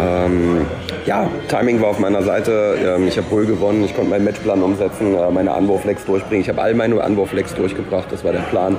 [0.00, 0.66] Ähm,
[1.06, 2.76] ja, Timing war auf meiner Seite.
[2.84, 3.84] Ähm, ich habe wohl gewonnen.
[3.84, 6.42] Ich konnte meinen Matchplan umsetzen, äh, meine Anwurflex durchbringen.
[6.42, 8.06] Ich habe all meine Anwurflex durchgebracht.
[8.10, 8.76] Das war der Plan.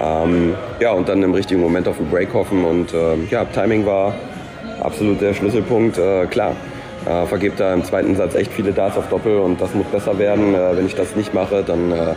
[0.00, 2.64] Ähm, ja, und dann im richtigen Moment auf den Break hoffen.
[2.64, 4.14] Und äh, ja, Timing war
[4.80, 5.98] absolut der Schlüsselpunkt.
[5.98, 6.56] Äh, klar,
[7.06, 10.18] äh, vergebt da im zweiten Satz echt viele Darts auf Doppel und das muss besser
[10.18, 10.54] werden.
[10.54, 12.14] Äh, wenn ich das nicht mache, dann äh,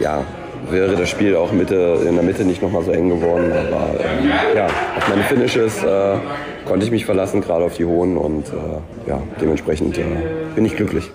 [0.00, 0.24] ja,
[0.70, 3.52] wäre das Spiel auch Mitte, in der Mitte nicht nochmal so eng geworden.
[3.52, 6.16] Aber äh, ja, auf meine Finishes äh,
[6.68, 9.98] konnte ich mich verlassen, gerade auf die hohen und äh, ja, dementsprechend
[10.54, 11.10] bin ich glücklich.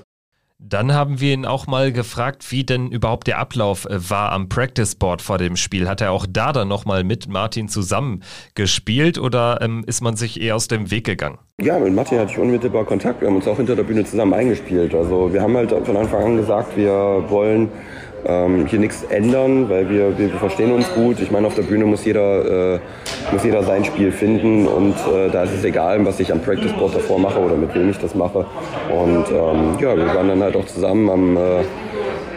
[0.65, 4.49] Dann haben wir ihn auch mal gefragt, wie denn überhaupt der Ablauf äh, war am
[4.49, 5.89] Practice Board vor dem Spiel.
[5.89, 8.23] Hat er auch da dann nochmal mit Martin zusammen
[8.55, 11.37] gespielt oder ähm, ist man sich eher aus dem Weg gegangen?
[11.61, 13.21] Ja, mit Martin hatte ich unmittelbar Kontakt.
[13.21, 14.95] Wir haben uns auch hinter der Bühne zusammen eingespielt.
[14.95, 17.69] Also wir haben halt von Anfang an gesagt, wir wollen
[18.25, 21.19] ähm, hier nichts ändern, weil wir, wir, wir, verstehen uns gut.
[21.19, 22.79] Ich meine, auf der Bühne muss jeder, äh,
[23.31, 26.73] muss jeder sein Spiel finden und äh, da ist es egal, was ich am Practice
[26.73, 28.45] Board davor mache oder mit wem ich das mache.
[28.89, 31.61] Und ähm, ja, wir waren dann halt auch zusammen am, äh,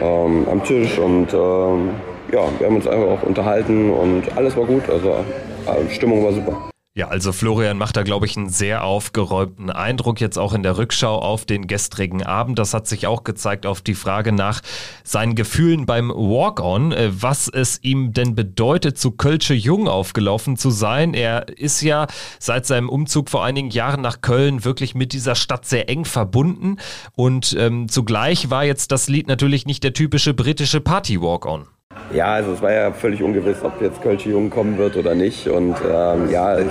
[0.01, 1.89] ähm, am Tisch und ähm,
[2.31, 4.89] ja, wir haben uns einfach auch unterhalten und alles war gut.
[4.89, 6.69] Also äh, Stimmung war super.
[6.97, 10.79] Ja, also Florian macht da, glaube ich, einen sehr aufgeräumten Eindruck jetzt auch in der
[10.79, 12.57] Rückschau auf den gestrigen Abend.
[12.57, 14.61] Das hat sich auch gezeigt auf die Frage nach
[15.03, 20.71] seinen Gefühlen beim Walk-On, äh, was es ihm denn bedeutet, zu Kölsche Jung aufgelaufen zu
[20.71, 21.13] sein.
[21.13, 22.07] Er ist ja
[22.39, 26.77] seit seinem Umzug vor einigen Jahren nach Köln wirklich mit dieser Stadt sehr eng verbunden
[27.13, 31.67] und ähm, zugleich war jetzt das Lied natürlich nicht der typische britische Party-Walk-On.
[32.13, 35.47] Ja, also es war ja völlig ungewiss, ob jetzt Kölsche Jung kommen wird oder nicht.
[35.47, 36.65] Und ähm, ja, ich,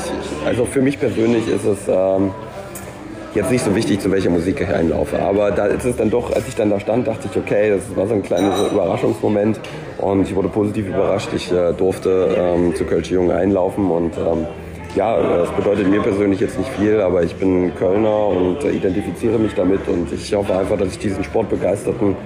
[0.46, 2.30] also für mich persönlich ist es ähm,
[3.34, 5.20] jetzt nicht so wichtig, zu welcher Musik ich einlaufe.
[5.20, 7.94] Aber da ist es dann doch, als ich dann da stand, dachte ich, okay, das
[7.96, 9.60] war so ein kleiner Überraschungsmoment.
[9.98, 11.28] Und ich wurde positiv überrascht.
[11.34, 14.46] Ich äh, durfte ähm, zu Kölsche Jung einlaufen und ähm,
[14.96, 19.54] ja, es bedeutet mir persönlich jetzt nicht viel, aber ich bin Kölner und identifiziere mich
[19.54, 22.16] damit und ich hoffe einfach, dass ich diesen sportbegeisterten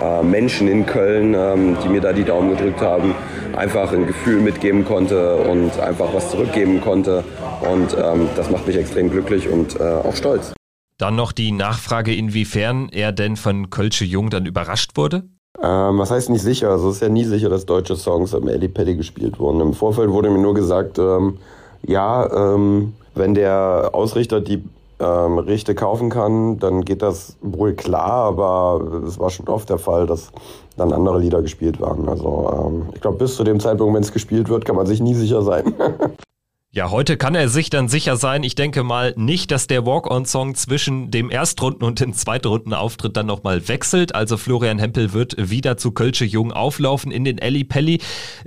[0.00, 3.14] äh, Menschen in Köln, ähm, die mir da die Daumen gedrückt haben,
[3.56, 7.24] einfach ein Gefühl mitgeben konnte und einfach was zurückgeben konnte.
[7.60, 10.52] Und ähm, das macht mich extrem glücklich und äh, auch stolz.
[10.98, 15.24] Dann noch die Nachfrage, inwiefern er denn von Kölsche Jung dann überrascht wurde?
[15.62, 16.70] Ähm, was heißt nicht sicher?
[16.70, 19.60] Also es ist ja nie sicher, dass deutsche Songs am Ellie Paddy gespielt wurden.
[19.60, 21.38] Im Vorfeld wurde mir nur gesagt, ähm,
[21.86, 24.62] ja, ähm, wenn der Ausrichter die
[25.00, 29.78] ähm, Rechte kaufen kann, dann geht das wohl klar, aber es war schon oft der
[29.78, 30.30] Fall, dass
[30.76, 32.08] dann andere Lieder gespielt waren.
[32.08, 35.00] Also ähm, ich glaube, bis zu dem Zeitpunkt, wenn es gespielt wird, kann man sich
[35.00, 35.74] nie sicher sein.
[36.72, 38.44] Ja, heute kann er sich dann sicher sein.
[38.44, 43.66] Ich denke mal nicht, dass der Walk-on-Song zwischen dem Erstrunden- und dem Zweitrunden-Auftritt dann nochmal
[43.66, 44.14] wechselt.
[44.14, 47.98] Also Florian Hempel wird wieder zu Kölsche Jung auflaufen in den Elli Pelli.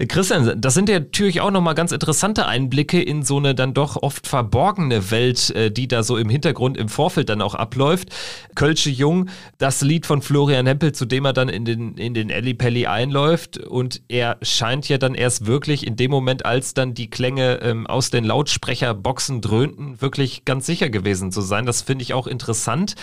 [0.07, 4.01] Christian, das sind ja natürlich auch nochmal ganz interessante Einblicke in so eine dann doch
[4.01, 8.07] oft verborgene Welt, äh, die da so im Hintergrund im Vorfeld dann auch abläuft.
[8.55, 12.29] Kölsche Jung, das Lied von Florian Hempel, zu dem er dann in den, in den
[12.29, 13.57] Elli Pelli einläuft.
[13.57, 17.86] Und er scheint ja dann erst wirklich in dem Moment, als dann die Klänge ähm,
[17.86, 21.65] aus den Lautsprecherboxen dröhnten, wirklich ganz sicher gewesen zu sein.
[21.65, 22.95] Das finde ich auch interessant.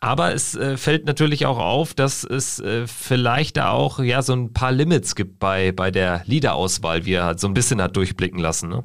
[0.00, 4.34] Aber es äh, fällt natürlich auch auf, dass es äh, vielleicht da auch ja so
[4.34, 7.96] ein paar Limits gibt bei, bei der Liederauswahl, wie er halt so ein bisschen hat
[7.96, 8.68] durchblicken lassen.
[8.68, 8.84] Ne?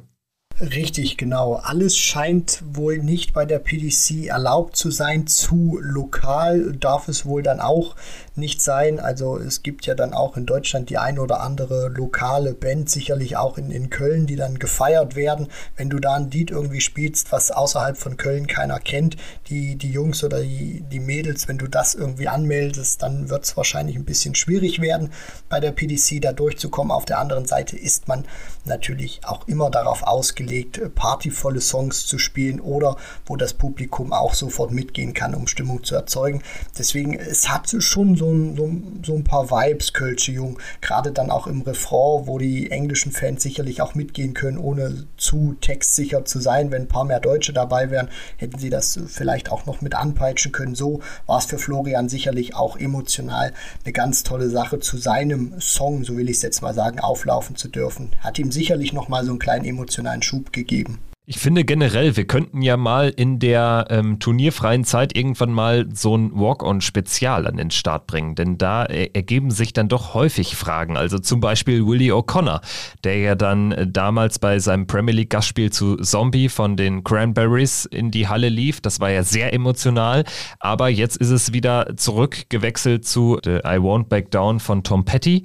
[0.60, 1.54] Richtig, genau.
[1.54, 5.26] Alles scheint wohl nicht bei der PDC erlaubt zu sein.
[5.26, 7.96] Zu lokal darf es wohl dann auch
[8.36, 8.98] nicht sein.
[8.98, 13.36] Also es gibt ja dann auch in Deutschland die ein oder andere lokale Band, sicherlich
[13.36, 15.48] auch in, in Köln, die dann gefeiert werden.
[15.76, 19.16] Wenn du da ein Lied irgendwie spielst, was außerhalb von Köln keiner kennt,
[19.48, 23.56] die, die Jungs oder die, die Mädels, wenn du das irgendwie anmeldest, dann wird es
[23.56, 25.12] wahrscheinlich ein bisschen schwierig werden,
[25.48, 26.90] bei der PDC da durchzukommen.
[26.90, 28.24] Auf der anderen Seite ist man
[28.64, 34.72] natürlich auch immer darauf ausgelegt, partyvolle Songs zu spielen oder wo das Publikum auch sofort
[34.72, 36.42] mitgehen kann, um Stimmung zu erzeugen.
[36.76, 38.70] Deswegen, es hat schon so so ein, so,
[39.04, 40.58] so ein paar Vibes, Kölsche Jung.
[40.80, 45.54] Gerade dann auch im Refrain, wo die englischen Fans sicherlich auch mitgehen können, ohne zu
[45.60, 46.70] textsicher zu sein.
[46.70, 50.52] Wenn ein paar mehr Deutsche dabei wären, hätten sie das vielleicht auch noch mit anpeitschen
[50.52, 50.74] können.
[50.74, 53.52] So war es für Florian sicherlich auch emotional
[53.84, 57.56] eine ganz tolle Sache, zu seinem Song, so will ich es jetzt mal sagen, auflaufen
[57.56, 58.10] zu dürfen.
[58.20, 60.98] Hat ihm sicherlich noch mal so einen kleinen emotionalen Schub gegeben.
[61.26, 66.14] Ich finde generell, wir könnten ja mal in der ähm, turnierfreien Zeit irgendwann mal so
[66.14, 70.98] ein Walk-on-Spezial an den Start bringen, denn da äh, ergeben sich dann doch häufig Fragen.
[70.98, 72.60] Also zum Beispiel Willie O'Connor,
[73.04, 77.86] der ja dann äh, damals bei seinem Premier League Gastspiel zu Zombie von den Cranberries
[77.86, 78.82] in die Halle lief.
[78.82, 80.24] Das war ja sehr emotional,
[80.60, 85.44] aber jetzt ist es wieder zurückgewechselt zu The I Won't Back Down von Tom Petty.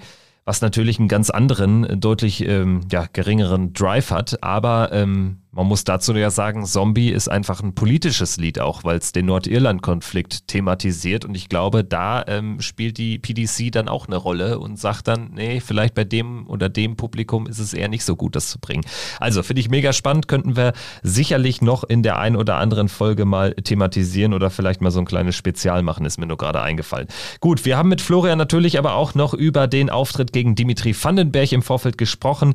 [0.49, 4.41] was natürlich einen ganz anderen, deutlich ähm, ja, geringeren Drive hat.
[4.41, 8.99] Aber ähm, man muss dazu ja sagen, Zombie ist einfach ein politisches Lied auch, weil
[8.99, 11.25] es den Nordirland-Konflikt thematisiert.
[11.25, 15.31] Und ich glaube, da ähm, spielt die PDC dann auch eine Rolle und sagt dann,
[15.33, 18.59] nee, vielleicht bei dem oder dem Publikum ist es eher nicht so gut, das zu
[18.59, 18.85] bringen.
[19.19, 23.25] Also finde ich mega spannend, könnten wir sicherlich noch in der ein oder anderen Folge
[23.25, 27.07] mal thematisieren oder vielleicht mal so ein kleines Spezial machen, ist mir nur gerade eingefallen.
[27.39, 31.51] Gut, wir haben mit Florian natürlich aber auch noch über den Auftritt gegen Dimitri Vandenberg
[31.53, 32.53] im Vorfeld gesprochen.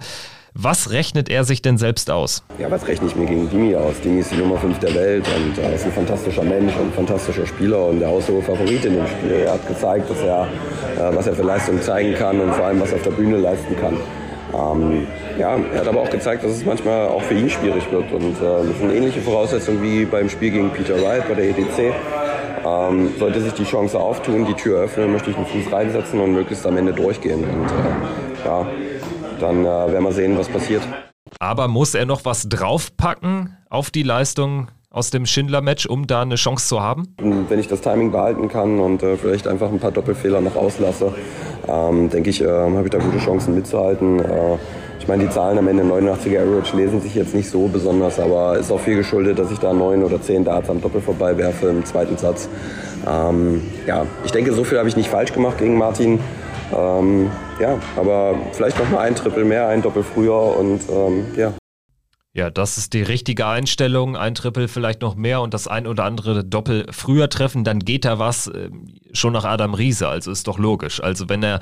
[0.56, 2.44] Was rechnet er sich denn selbst aus?
[2.60, 4.00] Ja, was rechne ich mir gegen Dimi aus?
[4.00, 6.92] Dimi ist die Nummer 5 der Welt und er ist ein fantastischer Mensch und ein
[6.92, 9.32] fantastischer Spieler und der haushohe Favorit in dem Spiel.
[9.32, 10.46] Er hat gezeigt, dass er,
[10.96, 13.38] äh, was er für Leistung zeigen kann und vor allem, was er auf der Bühne
[13.38, 13.96] leisten kann.
[14.54, 15.08] Ähm,
[15.40, 18.12] ja, er hat aber auch gezeigt, dass es manchmal auch für ihn schwierig wird.
[18.12, 21.92] Und äh, das sind ähnliche Voraussetzungen wie beim Spiel gegen Peter Wright bei der EDC.
[22.64, 26.32] Ähm, sollte sich die Chance auftun, die Tür öffnen, möchte ich den Fuß reinsetzen und
[26.32, 27.42] möglichst am Ende durchgehen.
[27.42, 28.66] Und äh, ja,
[29.44, 30.82] dann äh, werden wir sehen, was passiert.
[31.38, 36.36] Aber muss er noch was draufpacken auf die Leistung aus dem Schindler-Match, um da eine
[36.36, 37.14] Chance zu haben?
[37.18, 41.12] Wenn ich das Timing behalten kann und äh, vielleicht einfach ein paar Doppelfehler noch auslasse,
[41.66, 44.20] ähm, denke ich, äh, habe ich da gute Chancen mitzuhalten.
[44.20, 44.58] Äh,
[45.00, 48.56] ich meine, die Zahlen am Ende 89er Average lesen sich jetzt nicht so besonders, aber
[48.56, 51.66] ist auch viel geschuldet, dass ich da neun oder zehn Darts am Doppel vorbei werfe
[51.68, 52.48] im zweiten Satz.
[53.06, 56.20] Ähm, ja, ich denke, so viel habe ich nicht falsch gemacht gegen Martin.
[56.76, 61.52] Ähm, ja, aber vielleicht noch mal ein Triple mehr, ein Doppel früher und ähm, ja,
[62.36, 64.16] ja, das ist die richtige Einstellung.
[64.16, 68.04] Ein Triple vielleicht noch mehr und das ein oder andere Doppel früher treffen, dann geht
[68.04, 68.70] da was äh,
[69.12, 70.08] schon nach Adam Riese.
[70.08, 71.00] Also ist doch logisch.
[71.00, 71.60] Also wenn er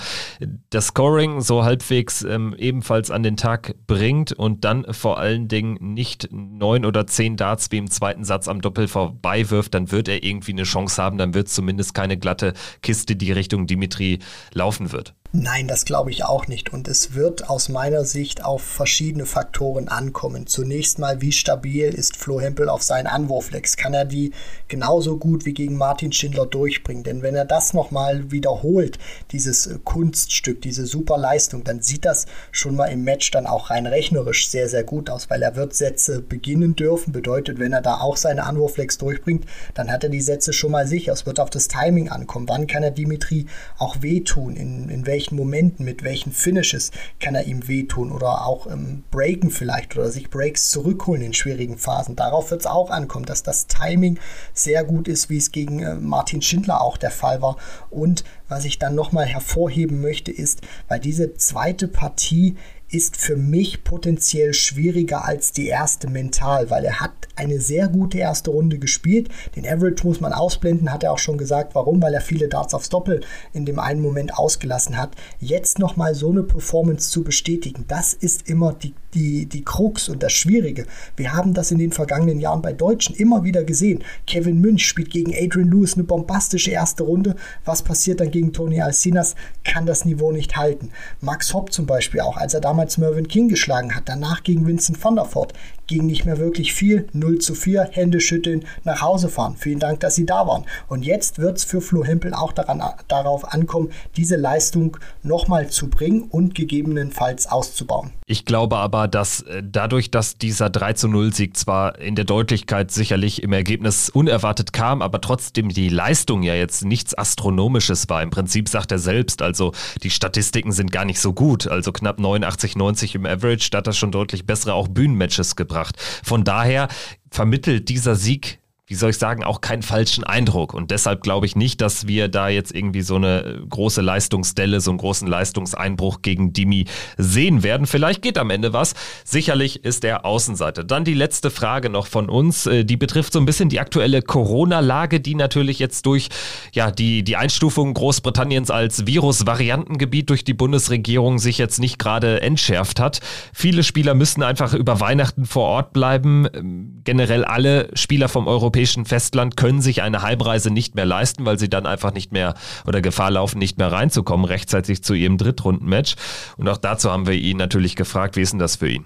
[0.71, 5.77] das Scoring so halbwegs ähm, ebenfalls an den Tag bringt und dann vor allen Dingen
[5.93, 10.09] nicht neun oder zehn Darts wie im zweiten Satz am Doppel vorbei wirft, dann wird
[10.09, 11.19] er irgendwie eine Chance haben.
[11.19, 14.21] Dann wird es zumindest keine glatte Kiste, die Richtung Dimitri
[14.55, 15.15] laufen wird.
[15.35, 16.75] Nein, das glaube ich auch nicht.
[16.75, 20.47] Und es wird aus meiner Sicht auf verschiedene Faktoren ankommen.
[20.47, 23.79] Zunächst mal, wie stabil ist Flo Hempel auf seinen Anwurflex?
[23.79, 24.33] Kann er die
[24.69, 27.03] genauso gut wie gegen Martin Schindler durchbringen?
[27.03, 28.99] Denn wenn er das nochmal wiederholt,
[29.31, 33.71] dieses äh, Kunststück, diese super Leistung, dann sieht das schon mal im Match dann auch
[33.71, 37.13] rein rechnerisch sehr, sehr gut aus, weil er wird Sätze beginnen dürfen.
[37.13, 40.87] Bedeutet, wenn er da auch seine Anwurflex durchbringt, dann hat er die Sätze schon mal
[40.87, 41.15] sicher.
[41.15, 42.51] Es wird auf das Timing ankommen.
[42.51, 43.47] Wann kann er Dimitri
[43.79, 44.57] auch wehtun?
[44.57, 49.05] In, in welchen welchen Momenten, mit welchen Finishes kann er ihm wehtun oder auch ähm,
[49.13, 52.17] breaken vielleicht oder sich Breaks zurückholen in schwierigen Phasen.
[52.17, 54.19] Darauf wird es auch ankommen, dass das Timing
[54.53, 57.57] sehr gut ist, wie es gegen äh, Martin Schindler auch der Fall war.
[57.89, 62.57] Und was ich dann nochmal hervorheben möchte, ist, weil diese zweite Partie
[62.93, 68.19] ist für mich potenziell schwieriger als die erste mental, weil er hat eine sehr gute
[68.19, 69.31] erste Runde gespielt.
[69.57, 71.75] Den Average muss man ausblenden, hat er auch schon gesagt.
[71.75, 72.03] Warum?
[72.03, 73.23] Weil er viele Darts aufs Doppel
[73.53, 75.17] in dem einen Moment ausgelassen hat.
[75.41, 80.23] Jetzt nochmal so eine Performance zu bestätigen, das ist immer die, die, die Krux und
[80.23, 80.87] das Schwierige.
[81.17, 84.03] Wir haben das in den vergangenen Jahren bei Deutschen immer wieder gesehen.
[84.27, 87.37] Kevin Münch spielt gegen Adrian Lewis eine bombastische erste Runde.
[87.65, 89.35] Was passiert dann gegen Tony Alcinas?
[89.65, 90.91] Kann das Niveau nicht halten.
[91.21, 95.03] Max Hopp zum Beispiel auch, als er damals Mervyn King geschlagen hat, danach gegen Vincent
[95.03, 95.53] van der Voort.
[95.89, 99.57] Ging nicht mehr wirklich viel, 0 zu 4, Hände schütteln, nach Hause fahren.
[99.59, 100.65] Vielen Dank, dass Sie da waren.
[100.89, 105.91] Und jetzt wird es für Flo Hempel auch daran, darauf ankommen, diese Leistung nochmal zu
[105.91, 108.13] bringen und gegebenenfalls auszubauen.
[108.27, 112.25] Ich glaube aber, dass äh, dadurch, dass dieser 3 zu 0 Sieg zwar in der
[112.25, 118.23] Deutlichkeit sicherlich im Ergebnis unerwartet kam, aber trotzdem die Leistung ja jetzt nichts Astronomisches war.
[118.23, 119.73] Im Prinzip sagt er selbst, also
[120.03, 121.69] die Statistiken sind gar nicht so gut.
[121.69, 125.97] Also knapp 89, 90 im Average, da hat er schon deutlich bessere auch Bühnenmatches gebracht.
[126.23, 126.89] Von daher
[127.31, 128.59] vermittelt dieser Sieg
[128.93, 130.75] wie soll ich sagen, auch keinen falschen Eindruck.
[130.75, 134.91] Und deshalb glaube ich nicht, dass wir da jetzt irgendwie so eine große Leistungsdelle, so
[134.91, 136.85] einen großen Leistungseinbruch gegen Dimi
[137.17, 137.87] sehen werden.
[137.87, 138.93] Vielleicht geht am Ende was.
[139.25, 140.85] Sicherlich ist er Außenseite.
[140.85, 142.67] Dann die letzte Frage noch von uns.
[142.67, 146.29] Äh, die betrifft so ein bisschen die aktuelle Corona-Lage, die natürlich jetzt durch
[146.75, 153.01] ja, die, die Einstufung Großbritanniens als Virus-Variantengebiet durch die Bundesregierung sich jetzt nicht gerade entschärft
[153.01, 153.21] hat.
[153.55, 156.47] Viele Spieler müssen einfach über Weihnachten vor Ort bleiben.
[156.53, 161.47] Ähm, generell alle Spieler vom Europäischen europäischen Festland können sich eine Heimreise nicht mehr leisten,
[161.47, 162.55] weil sie dann einfach nicht mehr
[162.85, 166.17] oder Gefahr laufen, nicht mehr reinzukommen, rechtzeitig zu ihrem Drittrundenmatch.
[166.57, 169.05] Und auch dazu haben wir ihn natürlich gefragt, wie ist denn das für ihn?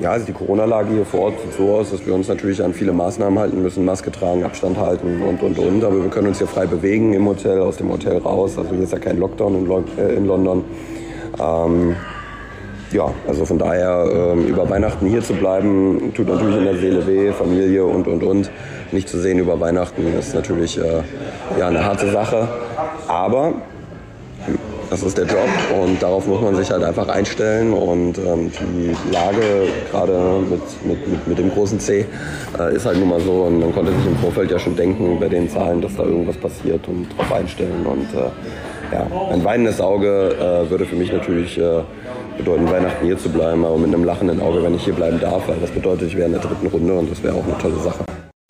[0.00, 2.72] Ja, also die Corona-Lage hier vor Ort sieht so aus, dass wir uns natürlich an
[2.72, 5.84] viele Maßnahmen halten müssen, Maske tragen, Abstand halten und, und, und.
[5.84, 8.56] Aber wir können uns hier frei bewegen im Hotel, aus dem Hotel raus.
[8.56, 10.64] Also hier ist ja kein Lockdown in, äh, London.
[11.38, 11.94] Ähm,
[12.94, 17.06] ja, also von daher ähm, über Weihnachten hier zu bleiben, tut natürlich in der Seele
[17.06, 18.50] weh, Familie und, und, und
[18.92, 21.02] nicht zu sehen über Weihnachten ist natürlich äh,
[21.58, 22.48] ja, eine harte Sache.
[23.08, 23.54] Aber
[24.90, 25.48] Das ist der Job
[25.82, 27.72] und darauf muss man sich halt einfach einstellen.
[27.72, 32.06] Und ähm, die Lage, gerade mit, mit, mit, mit, dem großen C,
[32.58, 33.42] äh, ist halt nun mal so.
[33.42, 36.36] Und man konnte sich im Vorfeld ja schon denken, bei den Zahlen, dass da irgendwas
[36.36, 37.84] passiert und darauf einstellen.
[37.84, 41.80] Und äh, ja, ein weinendes Auge äh, würde für mich natürlich äh,
[42.36, 45.48] bedeuten, Weihnachten hier zu bleiben, aber mit einem lachenden Auge, wenn ich hier bleiben darf,
[45.48, 47.76] weil das bedeutet, ich wäre in der dritten Runde und das wäre auch eine tolle
[47.76, 48.04] Sache.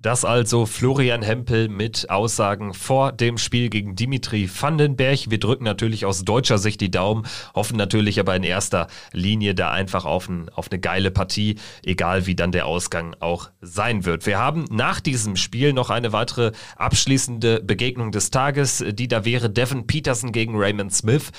[0.04, 5.30] Das also Florian Hempel mit Aussagen vor dem Spiel gegen Dimitri Vandenberg.
[5.30, 9.70] Wir drücken natürlich aus deutscher Sicht die Daumen, hoffen natürlich aber in erster Linie da
[9.70, 11.56] einfach auf, ein, auf eine geile Partie,
[11.86, 14.26] egal wie dann der Ausgang auch sein wird.
[14.26, 19.48] Wir haben nach diesem Spiel noch eine weitere abschließende Begegnung des Tages, die da wäre
[19.48, 21.32] Devin Peterson gegen Raymond Smith.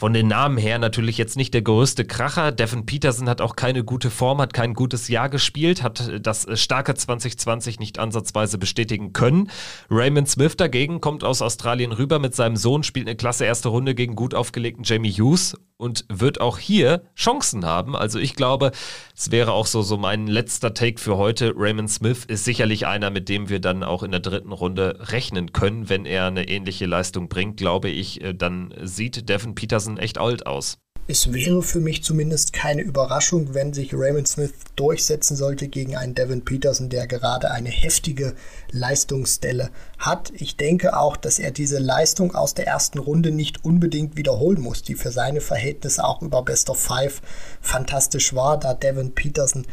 [0.00, 2.52] Von den Namen her natürlich jetzt nicht der größte Kracher.
[2.52, 6.94] Devin Peterson hat auch keine gute Form, hat kein gutes Jahr gespielt, hat das starke
[6.94, 9.50] 2020 nicht ansatzweise bestätigen können.
[9.90, 13.96] Raymond Smith dagegen kommt aus Australien rüber mit seinem Sohn, spielt eine klasse erste Runde
[13.96, 17.96] gegen gut aufgelegten Jamie Hughes und wird auch hier Chancen haben.
[17.96, 18.72] Also ich glaube,
[19.16, 21.54] es wäre auch so, so mein letzter Take für heute.
[21.56, 25.52] Raymond Smith ist sicherlich einer, mit dem wir dann auch in der dritten Runde rechnen
[25.52, 25.88] können.
[25.88, 30.46] Wenn er eine ähnliche Leistung bringt, glaube ich, äh, dann sieht Devin Peterson echt alt
[30.46, 30.78] aus.
[31.10, 36.14] Es wäre für mich zumindest keine Überraschung, wenn sich Raymond Smith durchsetzen sollte gegen einen
[36.14, 38.34] Devin Peterson, der gerade eine heftige
[38.72, 40.30] Leistungsstelle hat.
[40.36, 44.82] Ich denke auch, dass er diese Leistung aus der ersten Runde nicht unbedingt wiederholen muss,
[44.82, 47.22] die für seine Verhältnisse auch über Best of Five
[47.62, 49.66] fantastisch war, da Devin Peterson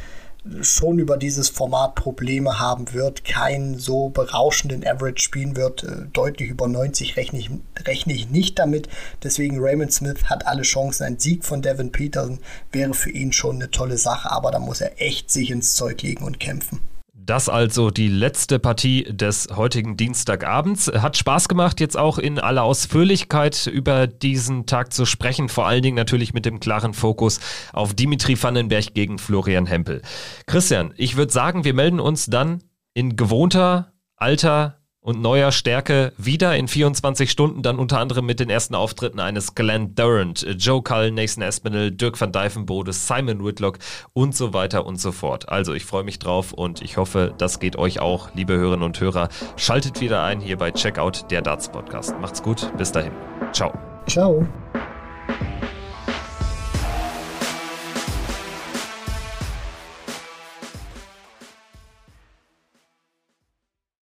[0.62, 5.84] schon über dieses Format Probleme haben wird, keinen so berauschenden Average spielen wird.
[5.84, 7.50] Äh, deutlich über 90 rechne ich,
[7.86, 8.88] rechne ich nicht damit.
[9.24, 11.04] Deswegen Raymond Smith hat alle Chancen.
[11.06, 12.39] Ein Sieg von Devin Peterson
[12.72, 16.02] wäre für ihn schon eine tolle Sache, aber da muss er echt sich ins Zeug
[16.02, 16.80] legen und kämpfen.
[17.26, 20.91] Das also die letzte Partie des heutigen Dienstagabends.
[20.93, 25.49] Hat Spaß gemacht, jetzt auch in aller Ausführlichkeit über diesen Tag zu sprechen.
[25.49, 27.39] Vor allen Dingen natürlich mit dem klaren Fokus
[27.73, 30.03] auf Dimitri Vandenberg gegen Florian Hempel.
[30.45, 32.61] Christian, ich würde sagen, wir melden uns dann
[32.93, 38.49] in gewohnter alter und neuer Stärke wieder in 24 Stunden, dann unter anderem mit den
[38.49, 43.78] ersten Auftritten eines Glenn Durant, Joe Cull, Nathan Espinel, Dirk van Dijvenbode, Simon Whitlock
[44.14, 45.47] und so weiter und so fort.
[45.47, 48.99] Also ich freue mich drauf und ich hoffe, das geht euch auch, liebe Hörerinnen und
[48.99, 49.30] Hörer.
[49.58, 52.16] Schaltet wieder ein hier bei Checkout, der Darts Podcast.
[52.20, 53.12] Macht's gut, bis dahin.
[53.53, 53.72] Ciao.
[54.08, 54.47] Ciao.